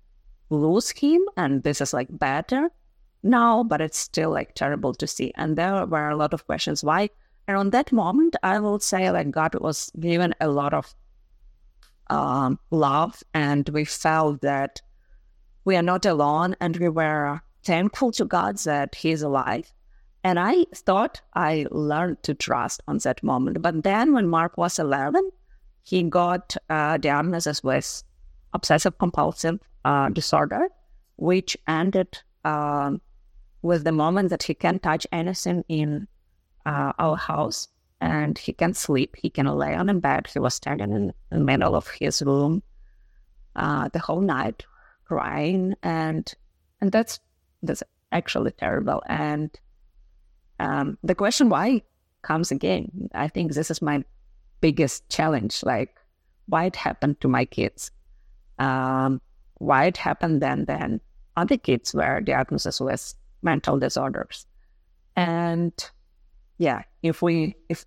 lose 0.49 0.89
him, 0.89 1.21
and 1.37 1.61
this 1.61 1.79
is 1.79 1.93
like 1.93 2.07
better 2.11 2.71
now, 3.21 3.63
but 3.63 3.81
it's 3.81 3.99
still 3.99 4.31
like 4.31 4.55
terrible 4.55 4.93
to 4.95 5.05
see. 5.05 5.31
And 5.35 5.55
there 5.55 5.85
were 5.85 6.09
a 6.09 6.15
lot 6.15 6.33
of 6.33 6.45
questions 6.47 6.83
why. 6.83 7.09
And 7.47 7.57
on 7.57 7.69
that 7.71 7.91
moment, 7.91 8.35
I 8.43 8.59
will 8.59 8.79
say 8.79 9.11
like 9.11 9.31
God 9.31 9.55
was 9.55 9.91
given 9.99 10.33
a 10.39 10.47
lot 10.47 10.73
of 10.73 10.93
um, 12.09 12.59
love, 12.71 13.23
and 13.33 13.67
we 13.69 13.85
felt 13.85 14.41
that 14.41 14.81
we 15.65 15.75
are 15.75 15.83
not 15.83 16.05
alone, 16.05 16.55
and 16.59 16.77
we 16.77 16.89
were 16.89 17.41
thankful 17.63 18.11
to 18.13 18.25
God 18.25 18.57
that 18.59 18.95
He's 18.95 19.21
alive. 19.21 19.71
And 20.23 20.39
I 20.39 20.65
thought 20.75 21.21
I 21.33 21.65
learned 21.71 22.23
to 22.23 22.33
trust 22.33 22.81
on 22.87 22.97
that 22.99 23.23
moment. 23.23 23.61
But 23.61 23.83
then 23.83 24.13
when 24.13 24.27
Mark 24.27 24.57
was 24.57 24.77
11, 24.77 25.29
he 25.83 26.03
got 26.03 26.55
a 26.69 26.99
diagnosis 26.99 27.63
with 27.63 28.03
obsessive 28.53 28.97
compulsive 28.97 29.59
uh, 29.85 30.09
disorder, 30.09 30.67
which 31.15 31.57
ended 31.67 32.19
um, 32.43 33.01
was 33.61 33.83
the 33.83 33.91
moment 33.91 34.29
that 34.29 34.43
he 34.43 34.53
can't 34.53 34.83
touch 34.83 35.07
anything 35.11 35.63
in 35.67 36.07
uh, 36.65 36.93
our 36.99 37.15
house 37.15 37.67
and 38.01 38.37
he 38.37 38.53
can 38.53 38.73
sleep. 38.73 39.15
He 39.17 39.29
can 39.29 39.45
lay 39.45 39.75
on 39.75 39.89
a 39.89 39.93
bed. 39.93 40.27
He 40.31 40.39
was 40.39 40.53
standing 40.53 40.91
in 40.93 41.13
the 41.29 41.39
middle 41.39 41.75
of 41.75 41.87
his 41.87 42.21
room 42.21 42.63
uh, 43.55 43.89
the 43.89 43.99
whole 43.99 44.21
night, 44.21 44.65
crying, 45.05 45.75
and 45.83 46.31
and 46.81 46.91
that's 46.91 47.19
that's 47.61 47.83
actually 48.11 48.51
terrible. 48.51 49.03
And 49.07 49.51
um, 50.59 50.97
the 51.03 51.15
question 51.15 51.49
why 51.49 51.83
comes 52.21 52.51
again. 52.51 53.09
I 53.13 53.27
think 53.27 53.53
this 53.53 53.71
is 53.71 53.81
my 53.81 54.03
biggest 54.61 55.07
challenge. 55.09 55.63
Like, 55.63 55.95
why 56.47 56.65
it 56.65 56.75
happened 56.75 57.21
to 57.21 57.27
my 57.27 57.45
kids? 57.45 57.91
Um, 58.57 59.21
why 59.55 59.85
it 59.85 59.97
happened 59.97 60.41
then? 60.41 60.65
Then 60.65 61.01
other 61.37 61.57
kids 61.57 61.93
were 61.93 62.21
diagnosed 62.21 62.81
with 62.81 63.13
mental 63.41 63.79
disorders. 63.79 64.45
And 65.15 65.73
yeah, 66.59 66.83
if 67.01 67.21
we 67.21 67.55
if 67.69 67.85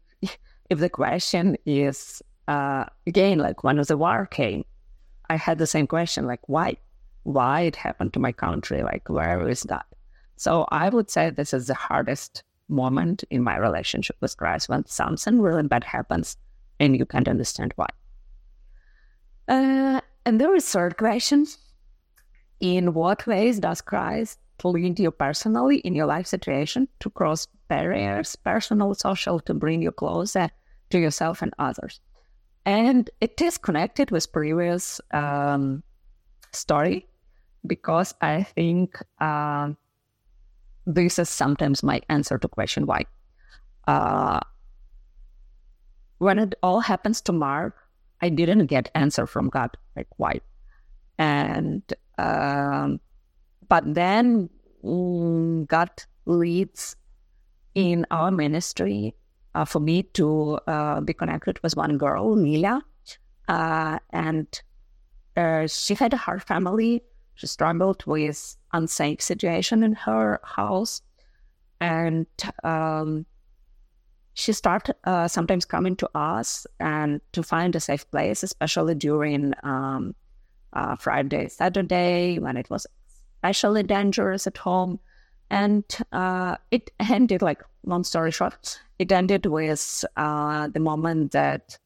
if 0.70 0.78
the 0.80 0.88
question 0.88 1.56
is 1.64 2.22
uh, 2.48 2.86
again 3.06 3.38
like 3.38 3.62
when 3.62 3.76
the 3.76 3.96
war 3.96 4.26
came, 4.26 4.64
I 5.30 5.36
had 5.36 5.58
the 5.58 5.66
same 5.66 5.86
question 5.86 6.26
like 6.26 6.40
why 6.48 6.76
why 7.22 7.60
it 7.60 7.76
happened 7.76 8.12
to 8.14 8.18
my 8.18 8.32
country 8.32 8.82
like 8.82 9.08
where 9.08 9.48
is 9.48 9.62
that? 9.64 9.86
So 10.36 10.66
I 10.70 10.88
would 10.88 11.10
say 11.10 11.30
this 11.30 11.54
is 11.54 11.68
the 11.68 11.74
hardest 11.74 12.42
moment 12.68 13.22
in 13.30 13.42
my 13.42 13.56
relationship 13.58 14.16
with 14.20 14.36
Christ 14.36 14.68
when 14.68 14.86
something 14.86 15.40
really 15.40 15.62
bad 15.62 15.84
happens 15.84 16.36
and 16.80 16.96
you 16.96 17.04
can't 17.04 17.28
understand 17.28 17.74
why. 17.76 17.88
Uh, 19.48 20.00
and 20.24 20.40
there 20.40 20.56
is 20.56 20.66
third 20.66 20.96
question: 20.96 21.46
In 22.60 22.94
what 22.94 23.26
ways 23.26 23.60
does 23.60 23.82
Christ 23.82 24.38
lead 24.64 24.98
you 24.98 25.10
personally 25.10 25.78
in 25.78 25.94
your 25.94 26.06
life 26.06 26.26
situation 26.26 26.88
to 27.00 27.10
cross 27.10 27.48
barriers, 27.68 28.36
personal, 28.36 28.94
social, 28.94 29.40
to 29.40 29.54
bring 29.54 29.82
you 29.82 29.92
closer 29.92 30.50
to 30.90 30.98
yourself 30.98 31.42
and 31.42 31.52
others. 31.58 32.00
And 32.64 33.10
it 33.20 33.40
is 33.40 33.58
connected 33.58 34.10
with 34.10 34.30
previous 34.32 35.00
um, 35.12 35.82
story 36.52 37.06
because 37.66 38.14
I 38.20 38.42
think 38.42 38.98
uh, 39.20 39.72
this 40.86 41.18
is 41.18 41.28
sometimes 41.28 41.82
my 41.82 42.00
answer 42.08 42.38
to 42.38 42.48
question 42.48 42.86
why. 42.86 43.06
Uh, 43.86 44.40
when 46.18 46.38
it 46.38 46.54
all 46.62 46.80
happens 46.80 47.20
to 47.22 47.32
Mark, 47.32 47.74
I 48.20 48.28
didn't 48.28 48.66
get 48.66 48.90
answer 48.94 49.26
from 49.26 49.48
God 49.48 49.76
like 49.96 50.06
why, 50.16 50.40
and 51.18 51.82
um, 52.18 53.00
but 53.72 53.94
then 53.94 54.50
mm, 54.84 55.66
God 55.66 55.88
leads 56.26 56.94
in 57.74 58.04
our 58.10 58.30
ministry 58.30 59.14
uh, 59.54 59.64
for 59.64 59.80
me 59.80 60.02
to 60.12 60.58
uh, 60.66 61.00
be 61.00 61.14
connected 61.14 61.58
with 61.62 61.74
one 61.74 61.96
girl, 61.96 62.36
Mila. 62.36 62.82
Uh, 63.48 63.98
and 64.10 64.46
uh, 65.38 65.66
she 65.66 65.94
had 65.94 66.12
a 66.12 66.18
hard 66.18 66.42
family. 66.42 67.02
She 67.34 67.46
struggled 67.46 68.04
with 68.04 68.58
unsafe 68.74 69.22
situation 69.22 69.82
in 69.82 69.94
her 69.94 70.38
house. 70.44 71.00
And 71.80 72.26
um, 72.64 73.24
she 74.34 74.52
started 74.52 74.96
uh, 75.04 75.28
sometimes 75.28 75.64
coming 75.64 75.96
to 75.96 76.10
us 76.14 76.66
and 76.78 77.22
to 77.32 77.42
find 77.42 77.74
a 77.74 77.80
safe 77.80 78.04
place, 78.10 78.42
especially 78.42 78.96
during 78.96 79.54
um, 79.62 80.14
uh, 80.74 80.94
Friday, 80.96 81.48
Saturday, 81.48 82.38
when 82.38 82.58
it 82.58 82.68
was 82.68 82.86
especially 83.42 83.82
dangerous 83.82 84.46
at 84.46 84.56
home. 84.56 85.00
And 85.50 85.84
uh, 86.12 86.56
it 86.70 86.90
ended, 87.00 87.42
like, 87.42 87.62
long 87.84 88.04
story 88.04 88.30
short, 88.30 88.80
it 88.98 89.10
ended 89.10 89.46
with 89.46 90.04
uh, 90.16 90.68
the 90.68 90.80
moment 90.80 91.32
that 91.32 91.78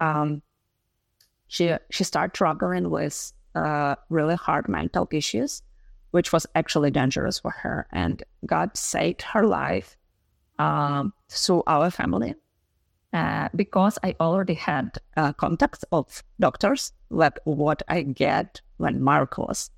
um, 0.00 0.42
she 1.48 1.74
she 1.90 2.04
started 2.04 2.34
struggling 2.36 2.90
with 2.90 3.32
uh, 3.54 3.96
really 4.08 4.36
hard 4.36 4.68
mental 4.68 5.08
issues, 5.10 5.62
which 6.12 6.32
was 6.32 6.46
actually 6.54 6.90
dangerous 6.90 7.40
for 7.40 7.50
her. 7.50 7.86
And 7.92 8.22
God 8.46 8.76
saved 8.76 9.22
her 9.22 9.46
life 9.46 9.96
um, 10.58 11.12
through 11.28 11.62
our 11.66 11.90
family. 11.90 12.34
Uh, 13.12 13.50
because 13.54 13.98
I 14.02 14.16
already 14.20 14.54
had 14.54 14.96
uh, 15.18 15.34
contacts 15.34 15.84
of 15.92 16.22
doctors, 16.40 16.92
like 17.10 17.38
what 17.44 17.82
I 17.88 18.00
get 18.00 18.62
when 18.78 19.02
Mark 19.02 19.36
was 19.36 19.70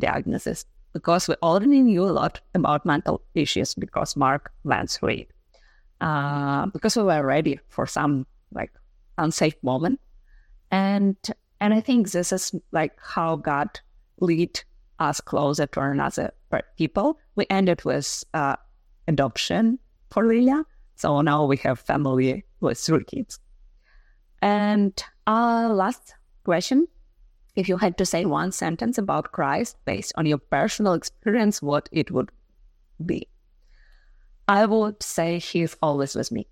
diagnosis 0.00 0.64
because 0.92 1.28
we 1.28 1.34
already 1.42 1.82
knew 1.82 2.04
a 2.04 2.10
lot 2.10 2.40
about 2.54 2.84
mental 2.84 3.22
issues 3.34 3.74
because 3.74 4.16
Mark 4.16 4.50
through 4.88 5.08
it. 5.08 5.30
Uh, 6.00 6.66
because 6.66 6.96
we 6.96 7.02
were 7.02 7.24
ready 7.24 7.60
for 7.68 7.86
some 7.86 8.26
like 8.52 8.72
unsafe 9.18 9.56
moment. 9.62 10.00
And 10.70 11.16
and 11.60 11.74
I 11.74 11.80
think 11.80 12.10
this 12.10 12.32
is 12.32 12.54
like 12.72 12.92
how 13.00 13.36
God 13.36 13.68
lead 14.20 14.60
us 14.98 15.20
closer 15.20 15.66
to 15.66 15.80
another 15.80 16.32
people. 16.76 17.18
We 17.36 17.46
ended 17.50 17.84
with 17.84 18.24
uh, 18.34 18.56
adoption 19.08 19.78
for 20.10 20.26
Lilia. 20.26 20.64
So 20.96 21.20
now 21.20 21.44
we 21.44 21.56
have 21.58 21.80
family 21.80 22.44
with 22.60 22.78
three 22.78 23.04
kids. 23.04 23.38
And 24.42 25.02
our 25.26 25.68
last 25.68 26.14
question 26.44 26.88
if 27.60 27.68
you 27.68 27.76
had 27.76 27.98
to 27.98 28.06
say 28.06 28.24
one 28.24 28.52
sentence 28.52 28.96
about 28.96 29.32
Christ 29.32 29.76
based 29.84 30.12
on 30.16 30.24
your 30.24 30.38
personal 30.38 30.94
experience, 30.94 31.60
what 31.60 31.88
it 31.92 32.10
would 32.10 32.30
be? 33.04 33.28
I 34.48 34.64
would 34.64 35.02
say 35.02 35.38
He's 35.38 35.76
always 35.82 36.14
with 36.14 36.32
me. 36.32 36.46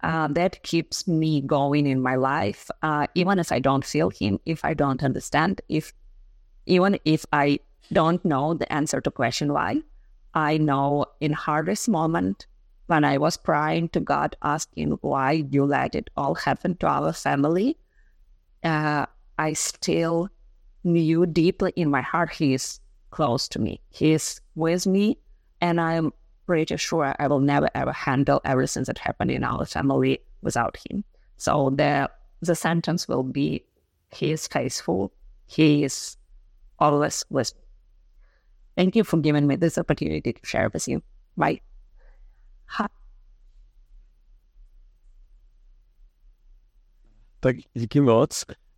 Uh, 0.00 0.28
that 0.28 0.62
keeps 0.62 1.08
me 1.08 1.40
going 1.40 1.86
in 1.86 2.00
my 2.00 2.14
life, 2.14 2.70
uh, 2.82 3.08
even 3.16 3.40
if 3.40 3.50
I 3.50 3.58
don't 3.58 3.84
feel 3.84 4.10
Him, 4.10 4.38
if 4.46 4.64
I 4.64 4.74
don't 4.74 5.02
understand, 5.02 5.60
if 5.68 5.92
even 6.66 7.00
if 7.04 7.26
I 7.32 7.58
don't 7.92 8.24
know 8.24 8.54
the 8.54 8.72
answer 8.72 9.00
to 9.00 9.10
question 9.10 9.52
why. 9.52 9.82
I 10.34 10.58
know 10.58 11.06
in 11.20 11.32
hardest 11.32 11.88
moment 11.88 12.46
when 12.86 13.04
I 13.04 13.18
was 13.18 13.36
praying 13.36 13.88
to 13.90 14.00
God, 14.00 14.36
asking 14.42 14.92
why 15.00 15.44
you 15.50 15.64
let 15.64 15.96
it 15.96 16.10
all 16.16 16.34
happen 16.36 16.76
to 16.76 16.86
our 16.86 17.12
family, 17.12 17.76
uh, 18.62 19.06
I 19.38 19.52
still 19.52 20.28
knew 20.84 21.26
deeply 21.26 21.72
in 21.76 21.90
my 21.90 22.02
heart 22.02 22.30
He 22.30 22.54
is 22.54 22.80
close 23.10 23.48
to 23.48 23.58
me. 23.58 23.80
He 23.90 24.12
is 24.12 24.40
with 24.54 24.86
me, 24.86 25.18
and 25.60 25.80
I'm 25.80 26.12
pretty 26.46 26.76
sure 26.76 27.14
I 27.18 27.26
will 27.28 27.40
never 27.40 27.68
ever 27.74 27.92
handle 27.92 28.40
everything 28.44 28.84
that 28.84 28.98
happened 28.98 29.30
in 29.30 29.44
our 29.44 29.64
family 29.64 30.20
without 30.42 30.76
Him. 30.88 31.04
So 31.36 31.70
the 31.70 32.10
the 32.40 32.54
sentence 32.54 33.08
will 33.08 33.22
be, 33.22 33.64
He 34.10 34.32
is 34.32 34.46
faithful. 34.46 35.12
He 35.46 35.84
is 35.84 36.16
always 36.78 37.24
with 37.30 37.54
me. 37.54 37.62
Thank 38.76 38.96
you 38.96 39.04
for 39.04 39.16
giving 39.18 39.46
me 39.46 39.56
this 39.56 39.78
opportunity 39.78 40.32
to 40.32 40.40
share 40.44 40.68
with 40.72 40.86
you. 40.86 41.02
Bye. 41.36 41.60
Ha. 42.66 42.86
Tak 47.40 47.56
díky 47.74 48.00
moc. 48.02 48.30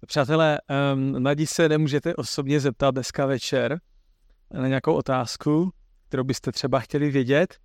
Přátelé, 0.07 0.59
um, 0.95 1.23
Nadí 1.23 1.47
se 1.47 1.69
nemůžete 1.69 2.17
osobně 2.17 2.61
zeptat 2.61 2.91
dneska 2.91 3.27
večer 3.27 3.81
na 4.53 4.69
nějakou 4.69 4.93
otázku, 4.95 5.73
kterou 6.09 6.25
byste 6.25 6.53
třeba 6.53 6.81
chtěli 6.81 7.11
vědět, 7.11 7.59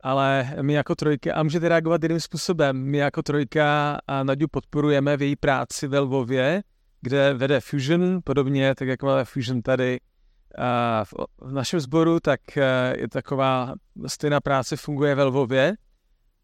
ale 0.00 0.54
my 0.62 0.72
jako 0.72 0.94
trojka, 0.94 1.34
a 1.34 1.42
můžete 1.42 1.68
reagovat 1.68 2.02
jiným 2.02 2.20
způsobem, 2.20 2.76
my 2.76 2.98
jako 2.98 3.22
trojka 3.22 3.98
a 4.06 4.22
Naďu 4.22 4.48
podporujeme 4.48 5.16
v 5.16 5.22
její 5.22 5.36
práci 5.36 5.88
ve 5.88 5.98
Lvově, 5.98 6.62
kde 7.00 7.34
vede 7.34 7.60
Fusion, 7.60 8.20
podobně 8.24 8.74
tak 8.74 8.88
jako 8.88 9.06
máme 9.06 9.24
Fusion 9.24 9.62
tady 9.62 10.00
a 10.58 11.04
v 11.40 11.52
našem 11.52 11.80
sboru, 11.80 12.20
tak 12.20 12.56
e, 12.56 12.94
je 12.98 13.08
taková 13.08 13.74
stejná 14.06 14.40
práce 14.40 14.76
funguje 14.76 15.14
ve 15.14 15.22
Lvově. 15.24 15.74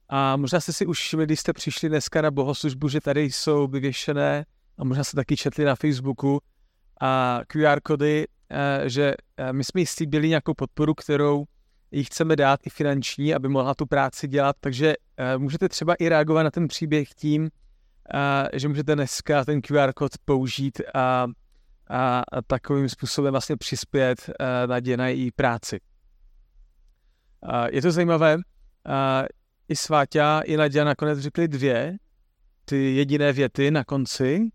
A 0.09 0.37
možná 0.37 0.61
jste 0.61 0.73
si 0.73 0.87
už 0.87 1.14
když 1.25 1.40
jste 1.40 1.52
přišli 1.52 1.88
dneska 1.88 2.23
na 2.23 2.30
bohoslužbu, 2.30 2.88
že 2.88 3.00
tady 3.00 3.23
jsou 3.23 3.66
vyvěšené 3.66 4.45
a 4.79 4.85
možná 4.85 5.05
se 5.05 5.17
taky 5.17 5.37
četli 5.37 5.65
na 5.65 5.77
Facebooku. 5.77 6.41
A 7.01 7.41
QR 7.47 7.81
kody, 7.81 8.27
e, 8.51 8.91
že 8.91 9.15
e, 9.37 9.53
my 9.53 9.65
jsme 9.65 9.81
jí 9.81 9.87
slíbili 9.87 10.29
nějakou 10.29 10.55
podporu, 10.55 10.95
kterou 10.95 11.45
jí 11.91 12.05
chceme 12.05 12.37
dát 12.37 12.61
i 12.67 12.71
finanční, 12.71 13.35
aby 13.35 13.49
mohla 13.49 13.75
tu 13.75 13.87
práci 13.87 14.29
dělat, 14.29 14.57
takže 14.61 14.95
můžete 15.37 15.69
třeba 15.69 15.95
i 15.95 16.09
reagovat 16.09 16.43
na 16.43 16.51
ten 16.51 16.69
příběh 16.69 17.09
tím, 17.09 17.51
že 18.53 18.69
můžete 18.69 18.95
dneska 18.95 19.45
ten 19.45 19.62
QR 19.62 19.93
kód 19.93 20.12
použít 20.25 20.81
a, 20.95 21.27
a, 21.88 22.23
a 22.33 22.43
takovým 22.47 22.88
způsobem 22.88 23.33
vlastně 23.33 23.57
přispět 23.57 24.31
na 24.67 24.97
na 24.97 25.09
její 25.09 25.31
práci. 25.31 25.81
Je 27.71 27.83
to 27.83 27.91
zajímavé, 27.91 28.37
i 29.69 29.77
Sváťa, 29.77 30.41
i 30.41 30.57
Nadia 30.57 30.85
nakonec 30.85 31.19
řekli 31.19 31.49
dvě, 31.49 31.97
ty 32.64 32.95
jediné 32.95 33.33
věty 33.33 33.71
na 33.71 33.85
konci, 33.85 34.49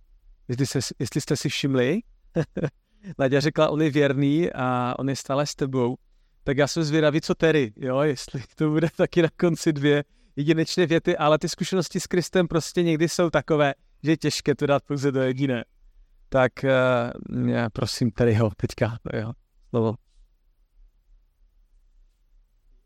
jestli, 0.48 0.66
se, 0.66 0.80
jestli 1.00 1.22
jste 1.22 1.38
si 1.38 1.50
všimli. 1.50 2.00
Nadia 3.20 3.42
řekla, 3.42 3.70
on 3.70 3.82
je 3.82 3.90
věrný 3.90 4.52
a 4.52 4.96
on 5.00 5.10
je 5.10 5.16
stále 5.16 5.48
s 5.48 5.56
tebou. 5.56 5.96
Tak 6.44 6.58
já 6.58 6.68
jsem 6.68 6.84
zvědavý, 6.84 7.22
co 7.22 7.36
tedy, 7.36 7.74
jo, 7.76 8.00
jestli 8.02 8.44
to 8.56 8.70
bude 8.70 8.88
taky 8.98 9.22
na 9.22 9.30
konci 9.40 9.74
dvě 9.74 10.04
jedinečné 10.36 10.86
věty, 10.86 11.18
ale 11.18 11.40
ty 11.40 11.50
zkušenosti 11.50 12.00
s 12.00 12.08
Kristem 12.08 12.48
prostě 12.48 12.84
někdy 12.84 13.10
jsou 13.10 13.30
takové, 13.30 13.74
že 14.04 14.12
je 14.12 14.18
těžké 14.18 14.56
to 14.56 14.66
dát 14.66 14.84
pouze 14.84 15.12
do 15.12 15.22
jediné. 15.22 15.66
Tak 16.30 16.52
uh, 16.64 17.50
já 17.50 17.70
prosím 17.70 18.12
tady 18.12 18.34
ho 18.34 18.52
teďka, 18.58 18.98
jo, 19.14 19.32
slovo. 19.70 19.96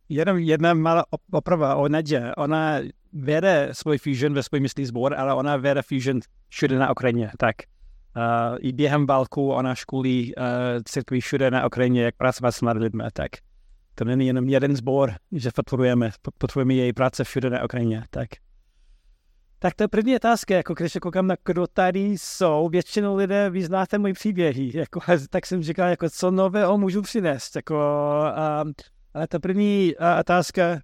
Jenom 0.09 0.37
jedna 0.37 0.73
malá 0.73 1.05
oprava 1.31 1.75
o 1.75 1.87
Nadě. 1.87 2.31
Ona 2.37 2.79
vede 3.13 3.69
svůj 3.71 3.97
fusion 3.97 4.33
ve 4.33 4.43
svůj 4.43 4.59
myslí 4.59 4.85
sbor, 4.85 5.15
ale 5.17 5.33
ona 5.33 5.57
vede 5.57 5.81
fusion 5.81 6.19
všude 6.49 6.79
na 6.79 6.91
Ukrajině. 6.91 7.31
Tak 7.37 7.55
uh, 8.15 8.57
i 8.59 8.73
během 8.73 9.05
válku 9.05 9.51
ona 9.51 9.75
školí 9.75 10.35
uh, 10.35 10.43
církví 10.85 11.21
všude 11.21 11.51
na 11.51 11.65
Ukrajině, 11.65 12.03
jak 12.03 12.15
pracovat 12.15 12.51
s 12.51 12.61
mladými 12.61 12.83
lidmi. 12.83 13.03
Tak 13.13 13.31
to 13.95 14.05
není 14.05 14.27
jenom 14.27 14.49
jeden 14.49 14.75
sbor, 14.75 15.13
že 15.31 15.49
podporujeme, 15.55 16.11
podporujeme 16.37 16.73
její 16.73 16.93
práce 16.93 17.23
všude 17.23 17.49
na 17.49 17.63
Ukrajině. 17.63 18.03
Tak. 18.09 18.27
Tak 19.59 19.73
to 19.73 19.83
je 19.83 19.87
první 19.87 20.15
otázka, 20.15 20.55
jako 20.55 20.73
když 20.73 20.93
se 20.93 20.99
koukám 20.99 21.27
na 21.27 21.35
kdo 21.45 21.67
tady 21.67 21.99
jsou, 21.99 22.69
většinou 22.69 23.15
lidé, 23.15 23.49
vy 23.49 23.65
znáte 23.65 23.97
můj 23.97 24.13
příběhy, 24.13 24.77
jako, 24.77 24.99
tak 25.29 25.45
jsem 25.45 25.63
říkal, 25.63 25.89
jako, 25.89 26.09
co 26.09 26.31
nového 26.31 26.77
můžu 26.77 27.01
přinést, 27.01 27.55
jako, 27.55 27.75
um, 28.63 28.73
ale 29.13 29.27
ta 29.27 29.39
první 29.39 29.93
otázka, 30.19 30.79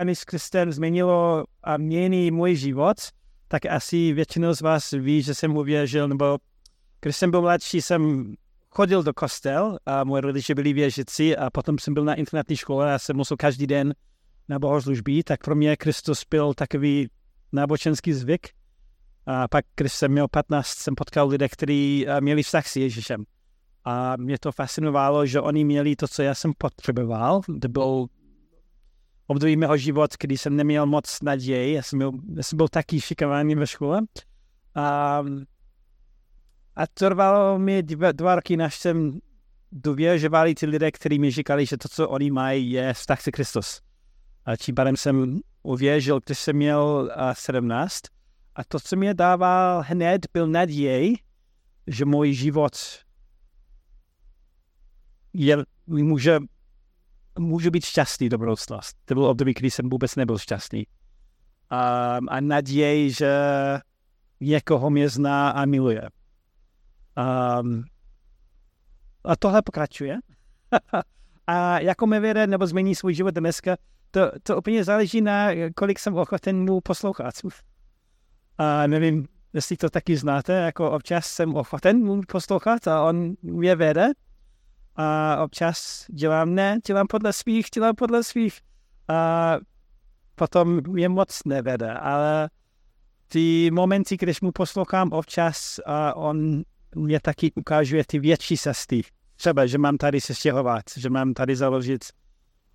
setkání 0.00 0.16
s 0.16 0.24
Kristem 0.24 0.72
změnilo 0.72 1.44
a 1.62 1.76
mění 1.76 2.30
můj 2.30 2.56
život, 2.56 2.96
tak 3.48 3.66
asi 3.66 4.12
většinou 4.12 4.54
z 4.54 4.60
vás 4.60 4.90
ví, 4.90 5.22
že 5.22 5.34
jsem 5.34 5.56
uvěřil, 5.56 6.08
nebo 6.08 6.38
když 7.00 7.16
jsem 7.16 7.30
byl 7.30 7.40
mladší, 7.40 7.82
jsem 7.82 8.34
chodil 8.70 9.02
do 9.02 9.12
kostel 9.14 9.78
a 9.86 10.04
moje 10.04 10.20
rodiče 10.20 10.54
byli 10.54 10.72
věžici 10.72 11.36
a 11.36 11.50
potom 11.50 11.78
jsem 11.78 11.94
byl 11.94 12.04
na 12.04 12.14
internetní 12.14 12.56
škole 12.56 12.94
a 12.94 12.98
jsem 12.98 13.16
musel 13.16 13.36
každý 13.36 13.66
den 13.66 13.94
na 14.48 14.58
bohoslužby, 14.58 15.22
tak 15.22 15.44
pro 15.44 15.54
mě 15.54 15.76
Kristus 15.76 16.24
byl 16.30 16.54
takový 16.54 17.08
náboženský 17.52 18.12
zvyk. 18.12 18.48
A 19.26 19.48
pak, 19.48 19.64
když 19.76 19.92
jsem 19.92 20.12
měl 20.12 20.28
15, 20.28 20.66
jsem 20.66 20.94
potkal 20.94 21.28
lidé, 21.28 21.48
kteří 21.48 22.06
měli 22.20 22.42
vztah 22.42 22.66
s 22.66 22.76
Ježíšem. 22.76 23.24
A 23.84 24.16
mě 24.16 24.38
to 24.40 24.52
fascinovalo, 24.52 25.26
že 25.26 25.40
oni 25.40 25.64
měli 25.64 25.96
to, 25.96 26.08
co 26.08 26.22
já 26.22 26.34
jsem 26.34 26.52
potřeboval. 26.58 27.40
To 27.60 27.68
byl 27.68 28.06
období 29.30 29.56
mého 29.56 29.76
života, 29.76 30.16
kdy 30.20 30.38
jsem 30.38 30.56
neměl 30.56 30.86
moc 30.86 31.22
naději. 31.22 31.74
Já 31.74 31.82
jsem 31.82 31.98
byl, 31.98 32.12
já 32.36 32.42
jsem 32.42 32.56
byl 32.56 32.68
taky 32.68 33.00
šikovaný 33.00 33.54
ve 33.54 33.66
škole. 33.66 34.00
A 34.74 35.22
a 36.76 36.86
trvalo 36.86 37.58
mi 37.58 37.82
dva, 37.82 38.12
dva 38.12 38.34
roky, 38.34 38.56
než 38.56 38.78
jsem 38.78 39.18
důvěřovali 39.72 40.54
ty 40.54 40.66
lidé, 40.66 40.90
kteří 40.90 41.18
mi 41.18 41.30
říkali, 41.30 41.66
že 41.66 41.76
to, 41.76 41.88
co 41.88 42.08
oni 42.08 42.30
mají, 42.30 42.70
je 42.70 42.94
vztah 42.94 43.20
se 43.20 43.30
Kristus. 43.30 43.80
A 44.44 44.56
tím 44.56 44.74
pádem 44.74 44.96
jsem 44.96 45.40
uvěřil, 45.62 46.20
když 46.26 46.38
jsem 46.38 46.56
měl 46.56 47.10
uh, 47.16 47.32
17. 47.32 48.00
A 48.54 48.64
to, 48.64 48.80
co 48.80 48.96
mě 48.96 49.14
dával 49.14 49.84
hned, 49.86 50.26
byl 50.32 50.46
naděj, 50.46 51.16
že 51.86 52.04
můj 52.04 52.32
život 52.32 52.76
je, 55.32 55.56
může, 55.86 56.38
může 57.38 57.70
být 57.70 57.84
šťastný 57.84 58.28
do 58.28 58.38
budoucnosti. 58.38 58.98
To 59.04 59.14
bylo 59.14 59.30
období, 59.30 59.54
kdy 59.54 59.70
jsem 59.70 59.90
vůbec 59.90 60.16
nebyl 60.16 60.38
šťastný. 60.38 60.86
Um, 60.86 62.28
a 62.28 62.40
naděj, 62.40 63.10
že 63.10 63.34
někoho 64.40 64.90
mě 64.90 65.08
zná 65.08 65.50
a 65.50 65.64
miluje. 65.64 66.08
Um, 67.60 67.84
a 69.24 69.36
tohle 69.36 69.62
pokračuje. 69.62 70.18
a 71.46 71.80
jako 71.80 72.06
mi 72.06 72.20
vede 72.20 72.46
nebo 72.46 72.66
změní 72.66 72.94
svůj 72.94 73.14
život 73.14 73.34
dneska, 73.34 73.76
to, 74.10 74.30
to 74.42 74.58
úplně 74.58 74.84
záleží 74.84 75.20
na, 75.20 75.48
kolik 75.76 75.98
jsem 75.98 76.14
ochoten 76.14 76.64
mu 76.64 76.80
poslouchat. 76.80 77.34
A 78.58 78.86
nevím, 78.86 79.26
jestli 79.52 79.76
to 79.76 79.90
taky 79.90 80.16
znáte, 80.16 80.52
jako 80.52 80.90
občas 80.90 81.26
jsem 81.26 81.56
ochoten 81.56 82.04
mu 82.04 82.20
poslouchat 82.28 82.88
a 82.88 83.02
on 83.02 83.34
mě 83.42 83.74
vede. 83.74 84.10
A 85.00 85.36
občas 85.44 86.06
dělám 86.08 86.54
ne, 86.54 86.78
dělám 86.86 87.06
podle 87.06 87.32
svých, 87.32 87.66
dělám 87.74 87.94
podle 87.94 88.24
svých. 88.24 88.60
A 89.08 89.56
potom 90.34 90.80
mě 90.88 91.08
moc 91.08 91.40
nevede, 91.44 91.92
ale 91.92 92.50
ty 93.28 93.70
momenty, 93.70 94.16
když 94.16 94.40
mu 94.40 94.52
poslouchám 94.52 95.12
občas 95.12 95.80
a 95.86 96.16
on 96.16 96.62
mě 96.94 97.20
taky 97.20 97.52
ukazuje 97.52 98.04
ty 98.06 98.18
větší 98.18 98.56
cesty 98.56 99.02
třeba, 99.36 99.66
že 99.66 99.78
mám 99.78 99.96
tady 99.96 100.20
se 100.20 100.34
stěhovat, 100.34 100.82
že 100.96 101.10
mám 101.10 101.34
tady 101.34 101.56
založit 101.56 102.04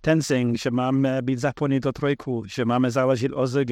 Tenzing, 0.00 0.58
že 0.58 0.70
máme 0.70 1.22
být 1.22 1.38
zapojený 1.38 1.80
do 1.80 1.92
trojku, 1.92 2.44
že 2.46 2.64
máme 2.64 2.90
založit 2.90 3.32
OZG. 3.34 3.70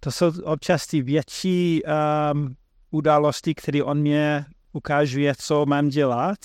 To 0.00 0.12
jsou 0.12 0.42
občas 0.42 0.86
ty 0.86 1.02
větší 1.02 1.82
um, 1.84 2.56
události, 2.90 3.54
které 3.54 3.82
on 3.82 3.98
mě 3.98 4.44
ukážuje, 4.72 5.34
co 5.38 5.66
mám 5.66 5.88
dělat. 5.88 6.38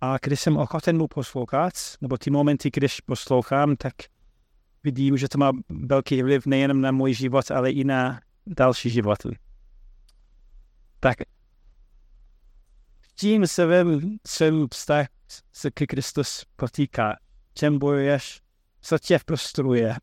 A 0.00 0.16
když 0.22 0.40
jsem 0.40 0.56
ochoten 0.56 0.98
mu 0.98 1.08
poslouchat, 1.08 1.72
nebo 2.00 2.18
ty 2.18 2.30
momenty, 2.30 2.70
když 2.72 3.00
poslouchám, 3.00 3.76
tak 3.76 3.94
vidím, 4.84 5.16
že 5.16 5.28
to 5.28 5.38
má 5.38 5.52
velký 5.68 6.22
vliv 6.22 6.46
nejen 6.46 6.80
na 6.80 6.90
můj 6.90 7.14
život, 7.14 7.50
ale 7.50 7.70
i 7.70 7.84
na 7.84 8.20
další 8.46 8.90
životy. 8.90 9.38
Tak 11.00 11.16
tím 13.14 13.46
se 13.46 13.66
vem 13.66 14.18
celý 14.22 14.66
vztah 14.72 15.06
se 15.52 15.70
k 15.70 15.86
Kristus 15.86 16.44
potýká. 16.56 17.16
Čem 17.54 17.78
bojuješ, 17.78 18.40
co 18.80 18.98
tě 18.98 19.18
frustruje. 19.18 19.96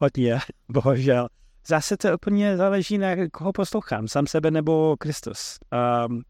Hodně, 0.00 0.38
bohužel. 0.68 1.28
Zase 1.66 1.96
to 1.96 2.14
úplně 2.14 2.56
záleží 2.56 2.98
na 2.98 3.08
koho 3.32 3.52
poslouchám, 3.52 4.08
sám 4.08 4.26
sebe 4.26 4.50
nebo 4.50 4.96
Kristus. 4.96 5.58
Um, 6.06 6.22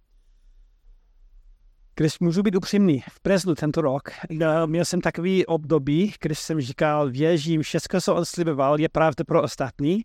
když 1.94 2.18
můžu 2.18 2.42
být 2.42 2.57
upřímný, 2.57 3.00
v 3.00 3.20
Brezlu 3.24 3.55
tento 3.55 3.81
rok 3.81 4.11
no, 4.31 4.66
měl 4.66 4.85
jsem 4.85 5.00
takový 5.00 5.46
období, 5.46 6.14
když 6.20 6.38
jsem 6.38 6.61
říkal, 6.61 7.11
věřím, 7.11 7.62
všechno, 7.62 8.00
co 8.00 8.14
on 8.14 8.24
sliboval, 8.24 8.81
je 8.81 8.88
pravda 8.88 9.24
pro 9.24 9.42
ostatní, 9.42 10.02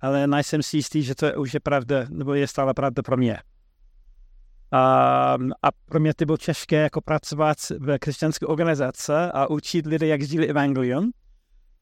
ale 0.00 0.26
nejsem 0.26 0.62
si 0.62 0.76
jistý, 0.76 1.02
že 1.02 1.14
to 1.14 1.40
už 1.40 1.54
je 1.54 1.60
pravda, 1.60 1.96
nebo 2.08 2.34
je 2.34 2.48
stále 2.48 2.74
pravda 2.74 3.02
pro 3.02 3.16
mě. 3.16 3.38
A, 4.72 5.36
a 5.62 5.68
pro 5.84 6.00
mě 6.00 6.14
to 6.14 6.24
bylo 6.26 6.36
těžké 6.36 6.76
jako 6.76 7.00
pracovat 7.00 7.58
v 7.78 7.98
křesťanské 7.98 8.46
organizace 8.46 9.32
a 9.32 9.50
učit 9.50 9.86
lidi, 9.86 10.06
jak 10.06 10.22
sdílet 10.22 10.50
evangelium, 10.50 11.10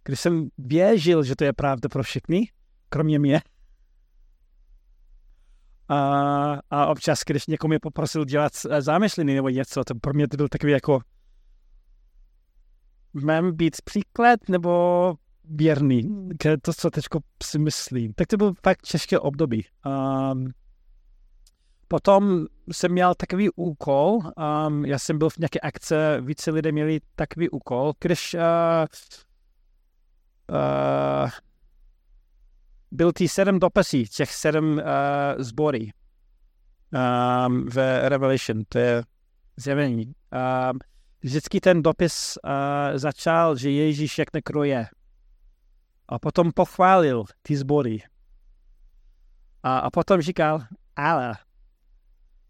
když 0.04 0.20
jsem 0.20 0.48
věřil, 0.58 1.24
že 1.24 1.36
to 1.36 1.44
je 1.44 1.52
pravda 1.52 1.88
pro 1.88 2.02
všechny, 2.02 2.48
kromě 2.88 3.18
mě. 3.18 3.40
A, 5.88 6.58
a 6.70 6.86
občas, 6.86 7.20
když 7.26 7.46
někomu 7.46 7.68
mě 7.68 7.78
poprosil 7.78 8.24
dělat 8.24 8.52
eh, 8.70 8.82
zámysliny 8.82 9.34
nebo 9.34 9.48
něco, 9.48 9.84
to 9.84 9.94
pro 9.94 10.12
mě 10.12 10.28
to 10.28 10.36
byl 10.36 10.48
takový 10.48 10.72
jako 10.72 11.00
mám 13.14 13.52
být 13.52 13.76
příklad 13.84 14.40
nebo 14.48 15.14
věrný, 15.44 16.28
to, 16.62 16.72
co 16.72 16.90
teď 16.90 17.04
si 17.42 17.58
myslím. 17.58 18.12
Tak 18.12 18.26
to 18.26 18.36
byl 18.36 18.52
fakt 18.62 18.82
těžké 18.82 19.18
období. 19.18 19.66
Um, 20.32 20.52
potom 21.88 22.46
jsem 22.72 22.92
měl 22.92 23.14
takový 23.14 23.50
úkol, 23.50 24.18
um, 24.66 24.84
já 24.84 24.98
jsem 24.98 25.18
byl 25.18 25.30
v 25.30 25.38
nějaké 25.38 25.60
akce, 25.60 26.20
více 26.20 26.50
lidé 26.50 26.72
měli 26.72 27.00
takový 27.16 27.50
úkol, 27.50 27.92
když 28.00 28.34
uh, 28.34 28.40
uh, 30.50 31.30
byl 32.94 33.12
ty 33.12 33.28
sedm 33.28 33.58
dopisy, 33.58 34.04
těch 34.04 34.32
sedm 34.32 34.72
uh, 34.72 34.82
zbory 35.38 35.92
um, 36.94 37.66
v 37.68 38.08
Revelation, 38.08 38.62
to 38.68 38.78
je 38.78 39.02
zjevení. 39.56 40.06
Um, 40.06 40.78
vždycky 41.22 41.60
ten 41.60 41.82
dopis 41.82 42.38
uh, 42.44 42.98
začal, 42.98 43.56
že 43.56 43.70
Ježíš 43.70 44.18
jak 44.18 44.32
nekroje. 44.32 44.86
A 46.08 46.18
potom 46.18 46.52
pochválil 46.52 47.24
ty 47.42 47.56
zbory. 47.56 48.02
A, 49.62 49.78
a 49.78 49.90
potom 49.90 50.20
říkal, 50.20 50.60
ale. 50.96 51.34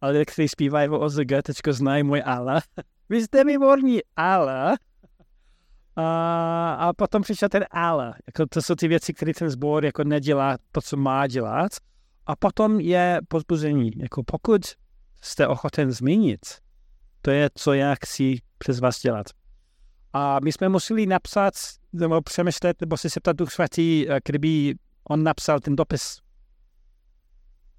Ale 0.00 0.12
lidé, 0.12 0.24
kteří 0.24 0.48
zpívají 0.48 0.88
o 0.88 1.00
OZG, 1.00 1.42
teďko 1.42 1.72
znají 1.72 2.02
můj 2.02 2.22
ale. 2.26 2.60
Vy 3.08 3.22
jste 3.22 3.44
výborní, 3.44 4.00
ale. 4.16 4.76
A, 5.96 6.74
a 6.74 6.92
potom 6.92 7.22
přišel 7.22 7.48
ten 7.48 7.64
ale. 7.70 8.14
Jako 8.26 8.46
to 8.46 8.62
jsou 8.62 8.74
ty 8.74 8.88
věci, 8.88 9.14
které 9.14 9.34
ten 9.34 9.50
sbor 9.50 9.84
jako 9.84 10.04
nedělá 10.04 10.56
to, 10.72 10.80
co 10.80 10.96
má 10.96 11.26
dělat. 11.26 11.72
A 12.26 12.36
potom 12.36 12.80
je 12.80 13.20
pozbuzení. 13.28 13.90
Jako 13.96 14.22
pokud 14.22 14.62
jste 15.22 15.48
ochoten 15.48 15.92
změnit, 15.92 16.40
to 17.22 17.30
je, 17.30 17.50
co 17.54 17.72
já 17.72 17.94
chci 17.94 18.38
přes 18.58 18.80
vás 18.80 19.00
dělat. 19.00 19.26
A 20.12 20.40
my 20.40 20.52
jsme 20.52 20.68
museli 20.68 21.06
napsat, 21.06 21.54
nebo 21.92 22.22
přemýšlet, 22.22 22.80
nebo 22.80 22.96
se 22.96 23.08
zeptat 23.08 23.36
Duch 23.36 23.52
Svatý, 23.52 24.10
eh, 24.10 24.20
kdyby 24.24 24.74
on 25.08 25.22
napsal 25.22 25.60
ten 25.60 25.76
dopis 25.76 26.18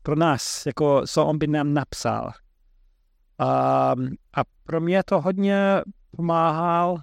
pro 0.02 0.16
nás, 0.16 0.66
jako 0.66 1.02
co 1.08 1.26
on 1.26 1.38
by 1.38 1.48
nám 1.48 1.74
napsal. 1.74 2.32
A, 3.40 3.48
a 4.34 4.42
pro 4.64 4.82
mě 4.82 5.04
to 5.04 5.22
hodně 5.22 5.82
pomáhal 6.16 6.98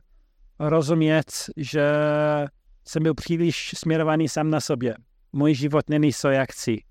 rozumět, 0.69 1.33
že 1.57 1.85
jsem 2.85 3.03
byl 3.03 3.15
příliš 3.15 3.75
směrovaný 3.77 4.29
sám 4.29 4.51
na 4.51 4.61
sobě. 4.61 4.95
Můj 5.33 5.55
život 5.55 5.89
není 5.89 6.13
co 6.13 6.29
jak 6.29 6.53
chci. 6.53 6.83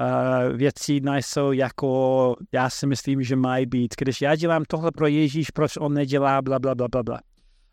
Uh, 0.00 0.56
věci 0.56 1.00
nejsou 1.00 1.52
jako 1.52 2.36
já 2.52 2.70
si 2.70 2.86
myslím, 2.86 3.22
že 3.22 3.36
mají 3.36 3.66
být. 3.66 3.94
Když 3.98 4.20
já 4.20 4.36
dělám 4.36 4.64
tohle 4.68 4.90
pro 4.92 5.06
Ježíš, 5.06 5.50
proč 5.50 5.76
on 5.76 5.94
nedělá, 5.94 6.42
bla, 6.42 6.58
bla, 6.58 6.74
bla, 6.74 6.88
bla, 6.88 7.02
bla. 7.02 7.20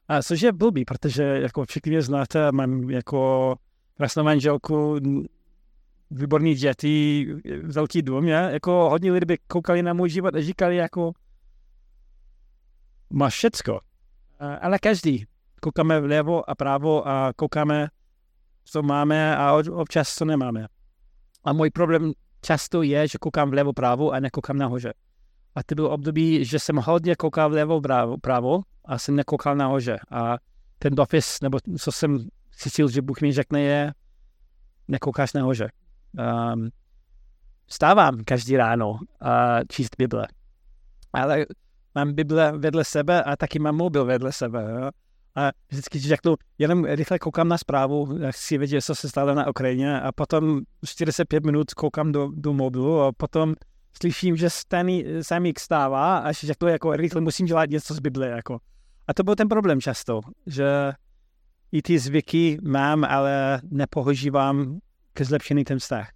A 0.08 0.22
což 0.22 0.42
je 0.42 0.52
blbý, 0.52 0.86
protože 0.86 1.24
jako 1.24 1.66
všichni 1.66 1.90
mě 1.90 2.02
znáte, 2.02 2.52
mám 2.52 2.90
jako 2.90 3.56
krásnou 3.98 4.24
manželku, 4.24 4.98
výborný 6.12 6.56
děti, 6.56 7.28
velký 7.64 8.02
dům, 8.02 8.28
je? 8.28 8.50
jako 8.52 8.90
hodně 8.90 9.12
lidí 9.12 9.26
by 9.26 9.38
koukali 9.48 9.84
na 9.84 9.94
můj 9.94 10.10
život 10.10 10.36
a 10.36 10.42
říkali 10.42 10.76
jako 10.76 11.12
máš 13.10 13.34
všecko, 13.34 13.80
ale 14.62 14.80
každý. 14.80 15.26
Koukáme 15.62 16.00
vlevo 16.00 16.50
a 16.50 16.56
právo 16.56 17.08
a 17.08 17.34
koukáme, 17.36 17.88
co 18.64 18.84
máme 18.84 19.38
a 19.38 19.54
občas 19.54 20.16
co 20.16 20.26
nemáme. 20.26 20.68
A 21.44 21.54
můj 21.54 21.70
problém 21.70 22.12
často 22.42 22.82
je, 22.82 23.08
že 23.08 23.18
koukám 23.18 23.50
vlevo 23.50 23.74
právo 23.74 24.12
a 24.12 24.20
nekoukám 24.20 24.58
nahoře. 24.58 24.94
A 25.56 25.64
to 25.64 25.76
bylo 25.76 25.90
období, 25.90 26.46
že 26.46 26.60
jsem 26.60 26.76
hodně 26.76 27.16
koukal 27.16 27.50
vlevo 27.50 27.82
právo, 28.22 28.62
a 28.86 28.98
jsem 28.98 29.16
nekoukal 29.16 29.56
nahoře. 29.56 30.00
A 30.12 30.38
ten 30.80 30.96
dopis, 30.96 31.42
nebo 31.42 31.58
co 31.80 31.92
jsem 31.92 32.28
cítil, 32.52 32.90
že 32.90 33.02
Bůh 33.02 33.22
mi 33.22 33.34
řekne, 33.34 33.62
je 33.62 33.94
nekoukáš 34.88 35.34
nahoře. 35.34 35.72
Um, 36.54 36.70
stávám 37.68 38.24
každý 38.24 38.58
ráno 38.58 39.00
a 39.22 39.60
číst 39.70 39.96
Bible. 39.98 40.28
Ale 41.14 41.46
mám 41.96 42.14
Bible 42.14 42.58
vedle 42.58 42.86
sebe 42.86 43.24
a 43.24 43.36
taky 43.36 43.60
mám 43.60 43.76
mobil 43.76 44.06
vedle 44.06 44.32
sebe. 44.32 44.68
Jo? 44.72 44.90
A 45.36 45.52
vždycky 45.70 46.00
řeknu, 46.00 46.36
jenom 46.58 46.86
rychle 46.86 47.20
koukám 47.20 47.48
na 47.48 47.58
zprávu, 47.58 48.20
chci 48.30 48.58
vědět, 48.58 48.82
co 48.82 48.96
se 48.96 49.10
stalo 49.10 49.36
na 49.36 49.50
Ukrajině 49.50 50.02
a 50.02 50.12
potom 50.12 50.62
45 50.86 51.46
minut 51.46 51.74
koukám 51.74 52.12
do, 52.12 52.30
do 52.36 52.54
mobilu 52.54 53.02
a 53.02 53.12
potom 53.12 53.56
slyším, 54.02 54.36
že 54.36 54.50
stany 54.50 55.06
samík 55.22 55.60
stává 55.60 56.18
a 56.18 56.32
řeknu, 56.32 56.68
jako 56.68 56.96
rychle 56.96 57.22
musím 57.22 57.46
dělat 57.46 57.70
něco 57.70 57.94
z 57.94 58.00
Bible. 58.00 58.28
Jako. 58.28 58.60
A 59.08 59.14
to 59.14 59.24
byl 59.24 59.36
ten 59.36 59.48
problém 59.48 59.82
často, 59.82 60.22
že 60.48 60.92
i 61.72 61.82
ty 61.82 62.00
zvyky 62.00 62.58
mám, 62.64 63.04
ale 63.04 63.62
nepohožívám 63.72 64.80
ke 65.14 65.26
zlepšení 65.26 65.64
ten 65.64 65.80
vztah. 65.80 66.10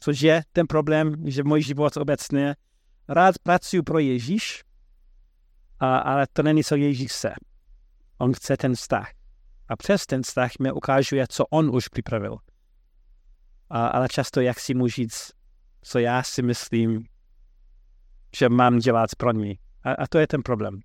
Což 0.00 0.20
je 0.20 0.42
ten 0.52 0.66
problém, 0.66 1.14
že 1.24 1.44
můj 1.44 1.62
život 1.62 1.96
obecně 1.96 2.56
rád 3.12 3.38
pracuji 3.38 3.82
pro 3.82 3.98
Ježíš, 3.98 4.64
a, 5.80 5.98
ale 5.98 6.26
to 6.32 6.42
není, 6.42 6.64
co 6.64 6.76
Ježíš 6.76 7.12
chce. 7.12 7.34
On 8.18 8.32
chce 8.32 8.56
ten 8.56 8.74
vztah. 8.74 9.12
A 9.68 9.76
přes 9.76 10.06
ten 10.06 10.22
vztah 10.22 10.50
mi 10.60 10.72
ukáže, 10.72 11.26
co 11.28 11.46
on 11.46 11.76
už 11.76 11.88
připravil. 11.88 12.36
A, 13.70 13.86
ale 13.86 14.08
často, 14.08 14.40
jak 14.40 14.60
si 14.60 14.74
můžu 14.74 14.94
říct, 14.94 15.30
co 15.82 15.98
já 15.98 16.22
si 16.22 16.42
myslím, 16.42 17.06
že 18.36 18.48
mám 18.48 18.78
dělat 18.78 19.10
pro 19.18 19.32
ní. 19.32 19.58
A, 19.82 19.92
a 19.92 20.06
to 20.06 20.18
je 20.18 20.26
ten 20.26 20.42
problém. 20.42 20.80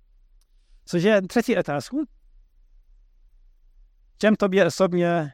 Což 0.84 1.02
je 1.02 1.22
třetí 1.22 1.56
otázku. 1.58 2.04
Čem 4.18 4.36
tobě 4.36 4.66
osobně 4.66 5.32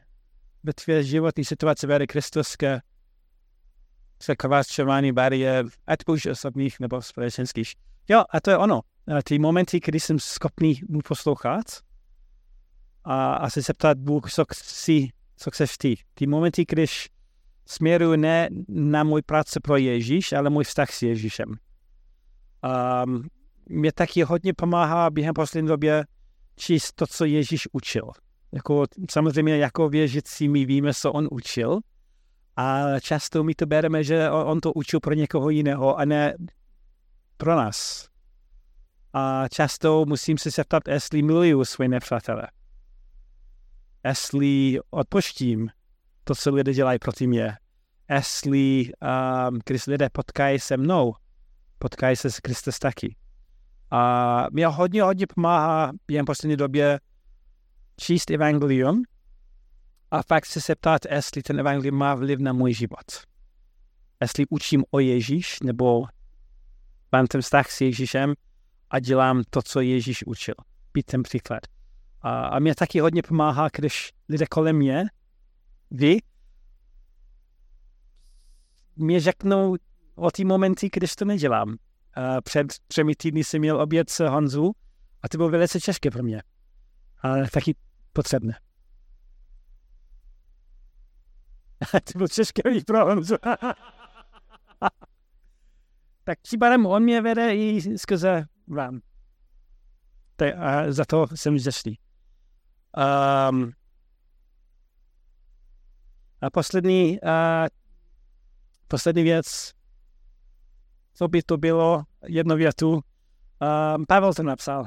ve 0.63 0.73
tvé 0.73 1.03
životní 1.03 1.45
situaci 1.45 1.87
vede 1.87 2.07
Kristus 2.07 2.55
překračování 4.17 5.11
bariér, 5.11 5.65
ať 5.87 5.99
už 6.07 6.25
osobních 6.25 6.79
nebo 6.79 7.01
společenských. 7.01 7.73
Jo, 8.09 8.23
a 8.29 8.41
to 8.41 8.49
je 8.49 8.57
ono. 8.57 8.81
Ty 9.23 9.39
momenty, 9.39 9.79
kdy 9.85 9.99
jsem 9.99 10.19
schopný 10.19 10.81
mu 10.89 10.99
poslouchat 11.07 11.65
a, 13.03 13.33
a 13.33 13.49
se 13.49 13.61
zeptat 13.61 13.97
Bůh, 13.97 14.31
co 14.31 14.45
chci, 14.45 15.09
co 15.37 15.51
chceš 15.51 15.77
ty. 15.77 15.95
Ty 16.13 16.27
momenty, 16.27 16.65
když 16.67 17.09
směruju 17.65 18.15
ne 18.15 18.49
na 18.67 19.03
můj 19.03 19.21
práce 19.21 19.59
pro 19.59 19.77
Ježíš, 19.77 20.33
ale 20.33 20.49
můj 20.49 20.63
vztah 20.63 20.91
s 20.91 21.01
Ježíšem. 21.01 21.55
Um, 23.05 23.27
mě 23.65 23.91
taky 23.91 24.23
hodně 24.23 24.53
pomáhá 24.53 25.09
během 25.09 25.33
poslední 25.33 25.67
době 25.67 26.05
číst 26.55 26.93
to, 26.95 27.07
co 27.07 27.25
Ježíš 27.25 27.67
učil. 27.71 28.11
Jako, 28.51 28.85
samozřejmě 29.11 29.57
jako 29.57 29.89
věřící 29.89 30.47
my 30.47 30.65
víme, 30.65 30.93
co 30.93 31.11
on 31.11 31.27
učil, 31.31 31.79
a 32.55 32.99
často 32.99 33.43
my 33.43 33.55
to 33.55 33.65
bereme, 33.65 34.03
že 34.03 34.29
on 34.31 34.59
to 34.59 34.73
učil 34.73 34.99
pro 34.99 35.13
někoho 35.13 35.49
jiného 35.49 35.99
a 35.99 36.05
ne 36.05 36.35
pro 37.37 37.55
nás. 37.55 38.09
A 39.13 39.47
často 39.47 40.05
musím 40.05 40.37
se 40.37 40.49
zeptat, 40.49 40.87
jestli 40.87 41.21
miluju 41.21 41.65
své 41.65 41.87
nepřátele. 41.87 42.47
Jestli 44.03 44.79
odpoštím 44.89 45.69
to, 46.23 46.35
co 46.35 46.55
lidé 46.55 46.73
dělají 46.73 46.99
proti 46.99 47.27
mě. 47.27 47.57
Jestli, 48.09 48.91
um, 49.49 49.59
když 49.65 49.87
lidé 49.87 50.09
potkají 50.09 50.59
se 50.59 50.77
mnou, 50.77 51.13
potkají 51.79 52.15
se 52.15 52.31
s 52.31 52.39
Kristus 52.39 52.79
taky. 52.79 53.15
A 53.91 54.47
mě 54.51 54.67
hodně, 54.67 55.03
hodně 55.03 55.27
pomáhá 55.27 55.91
během 56.07 56.25
poslední 56.25 56.57
době 56.57 56.99
číst 57.97 58.31
evangelium 58.31 59.03
a 60.15 60.23
fakt 60.23 60.45
se 60.45 60.59
zeptat, 60.59 61.01
jestli 61.11 61.43
ten 61.43 61.59
evangelium 61.59 61.97
má 61.97 62.15
vliv 62.15 62.39
na 62.39 62.53
můj 62.53 62.73
život. 62.73 63.05
Jestli 64.21 64.45
učím 64.49 64.83
o 64.91 64.99
Ježíš, 64.99 65.59
nebo 65.59 66.05
mám 67.11 67.27
ten 67.27 67.41
vztah 67.41 67.71
s 67.71 67.81
Ježíšem 67.81 68.33
a 68.89 68.99
dělám 68.99 69.43
to, 69.49 69.61
co 69.61 69.81
Ježíš 69.81 70.25
učil. 70.25 70.55
Být 70.93 71.05
ten 71.05 71.23
příklad. 71.23 71.59
A, 72.21 72.45
a 72.45 72.59
mě 72.59 72.75
taky 72.75 72.99
hodně 72.99 73.21
pomáhá, 73.21 73.67
když 73.75 74.11
lidé 74.29 74.45
kolem 74.45 74.75
mě, 74.75 75.05
vy, 75.91 76.17
mě 78.95 79.19
řeknou 79.19 79.75
o 80.15 80.31
ty 80.31 80.45
momenty, 80.45 80.89
když 80.93 81.15
to 81.15 81.25
nedělám. 81.25 81.77
A 82.13 82.41
před 82.41 82.67
třemi 82.87 83.15
týdny 83.15 83.43
jsem 83.43 83.59
měl 83.59 83.81
oběd 83.81 84.09
s 84.09 84.29
Honzu 84.29 84.71
a 85.21 85.29
to 85.29 85.37
bylo 85.37 85.49
velice 85.49 85.79
těžké 85.79 86.11
pro 86.11 86.23
mě. 86.23 86.43
Ale 87.21 87.47
taky 87.53 87.75
potřebné. 88.13 88.64
To 91.91 92.17
bylo 92.17 92.27
těžké 92.27 92.61
pro 92.87 93.05
Honzu. 93.05 93.35
tak 96.23 96.41
případem 96.41 96.85
on 96.85 97.03
mě 97.03 97.21
vede 97.21 97.55
i 97.55 97.97
skrze 97.97 98.45
vám. 98.67 98.99
Tak, 100.35 100.53
a 100.57 100.91
za 100.91 101.05
to 101.05 101.27
jsem 101.35 101.55
vděčný. 101.55 101.97
Um, 103.49 103.71
a 106.41 106.49
poslední, 106.49 107.19
uh, 107.21 107.67
poslední 108.87 109.23
věc, 109.23 109.71
co 111.13 111.27
by 111.27 111.43
to 111.43 111.57
bylo, 111.57 112.03
jedno 112.27 112.55
větu, 112.55 112.93
um, 112.93 114.05
Pavel 114.07 114.33
to 114.33 114.43
napsal, 114.43 114.81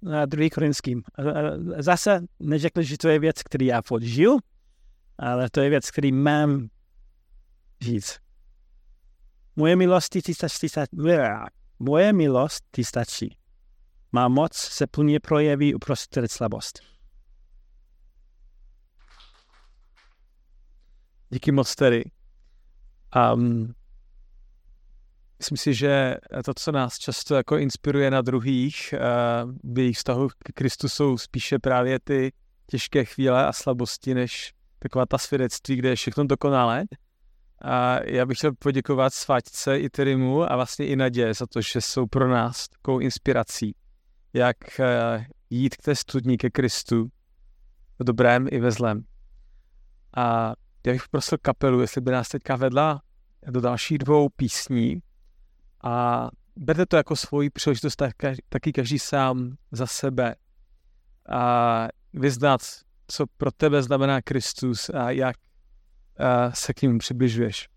uh, 0.00 0.22
druhý 0.26 0.50
korinským. 0.50 1.02
Uh, 1.18 1.24
zase 1.78 2.20
neřekl, 2.40 2.82
že 2.82 2.98
to 2.98 3.08
je 3.08 3.18
věc, 3.18 3.42
který 3.42 3.66
já 3.66 3.82
podžil, 3.82 4.36
ale 5.18 5.50
to 5.50 5.60
je 5.60 5.70
věc, 5.70 5.90
který 5.90 6.12
mám 6.12 6.68
říct. 7.80 8.18
Moje 9.56 9.76
milosti 9.76 10.22
ti 10.22 10.34
stačí, 10.34 10.68
moje 11.78 12.12
milost 12.12 12.64
ti 12.72 12.84
stačí. 12.84 13.36
Má 14.12 14.28
moc 14.28 14.56
se 14.56 14.86
plně 14.86 15.20
projeví 15.20 15.74
uprostřed 15.74 16.30
slabost. 16.30 16.80
Díky 21.30 21.52
moc 21.52 21.74
tedy. 21.74 22.04
Um, 23.34 23.74
myslím 25.38 25.58
si, 25.58 25.74
že 25.74 26.16
to, 26.44 26.54
co 26.54 26.72
nás 26.72 26.98
často 26.98 27.34
jako 27.34 27.56
inspiruje 27.56 28.10
na 28.10 28.22
druhých, 28.22 28.94
uh, 28.94 29.72
v 29.74 29.78
jejich 29.78 29.96
vztahu 29.96 30.28
k 30.28 30.52
Kristu 30.54 30.88
jsou 30.88 31.18
spíše 31.18 31.58
právě 31.58 32.00
ty 32.00 32.32
těžké 32.66 33.04
chvíle 33.04 33.46
a 33.46 33.52
slabosti, 33.52 34.14
než 34.14 34.55
taková 34.78 35.06
ta 35.06 35.18
svědectví, 35.18 35.76
kde 35.76 35.88
je 35.88 35.96
všechno 35.96 36.24
dokonalé. 36.24 36.84
A 37.62 38.04
já 38.04 38.26
bych 38.26 38.38
chtěl 38.38 38.52
poděkovat 38.58 39.14
Sváťce 39.14 39.78
i 39.78 39.90
Tyrimu 39.90 40.52
a 40.52 40.56
vlastně 40.56 40.86
i 40.86 40.96
Nadě 40.96 41.34
za 41.34 41.46
to, 41.46 41.60
že 41.60 41.80
jsou 41.80 42.06
pro 42.06 42.28
nás 42.28 42.68
takovou 42.68 42.98
inspirací, 42.98 43.74
jak 44.32 44.56
uh, 44.80 45.24
jít 45.50 45.76
k 45.76 45.82
té 45.82 45.94
studní 45.94 46.36
ke 46.36 46.50
Kristu 46.50 47.08
v 47.98 48.04
dobrém 48.04 48.46
i 48.50 48.60
ve 48.60 48.70
zlém. 48.70 49.04
A 50.16 50.52
já 50.86 50.92
bych 50.92 51.08
prosil 51.08 51.38
kapelu, 51.42 51.80
jestli 51.80 52.00
by 52.00 52.10
nás 52.10 52.28
teďka 52.28 52.56
vedla 52.56 53.02
do 53.50 53.60
dalších 53.60 53.98
dvou 53.98 54.28
písní 54.28 55.02
a 55.84 56.28
berte 56.56 56.86
to 56.86 56.96
jako 56.96 57.16
svoji 57.16 57.50
příležitost 57.50 58.02
taky 58.48 58.72
každý 58.72 58.98
sám 58.98 59.56
za 59.72 59.86
sebe 59.86 60.34
a 61.28 61.88
vyznat, 62.12 62.60
co 63.08 63.26
pro 63.36 63.50
tebe 63.50 63.82
znamená 63.82 64.22
Kristus 64.22 64.88
a 64.88 65.10
jak 65.10 65.36
se 66.54 66.74
k 66.74 66.82
ním 66.82 66.98
přibližuješ. 66.98 67.68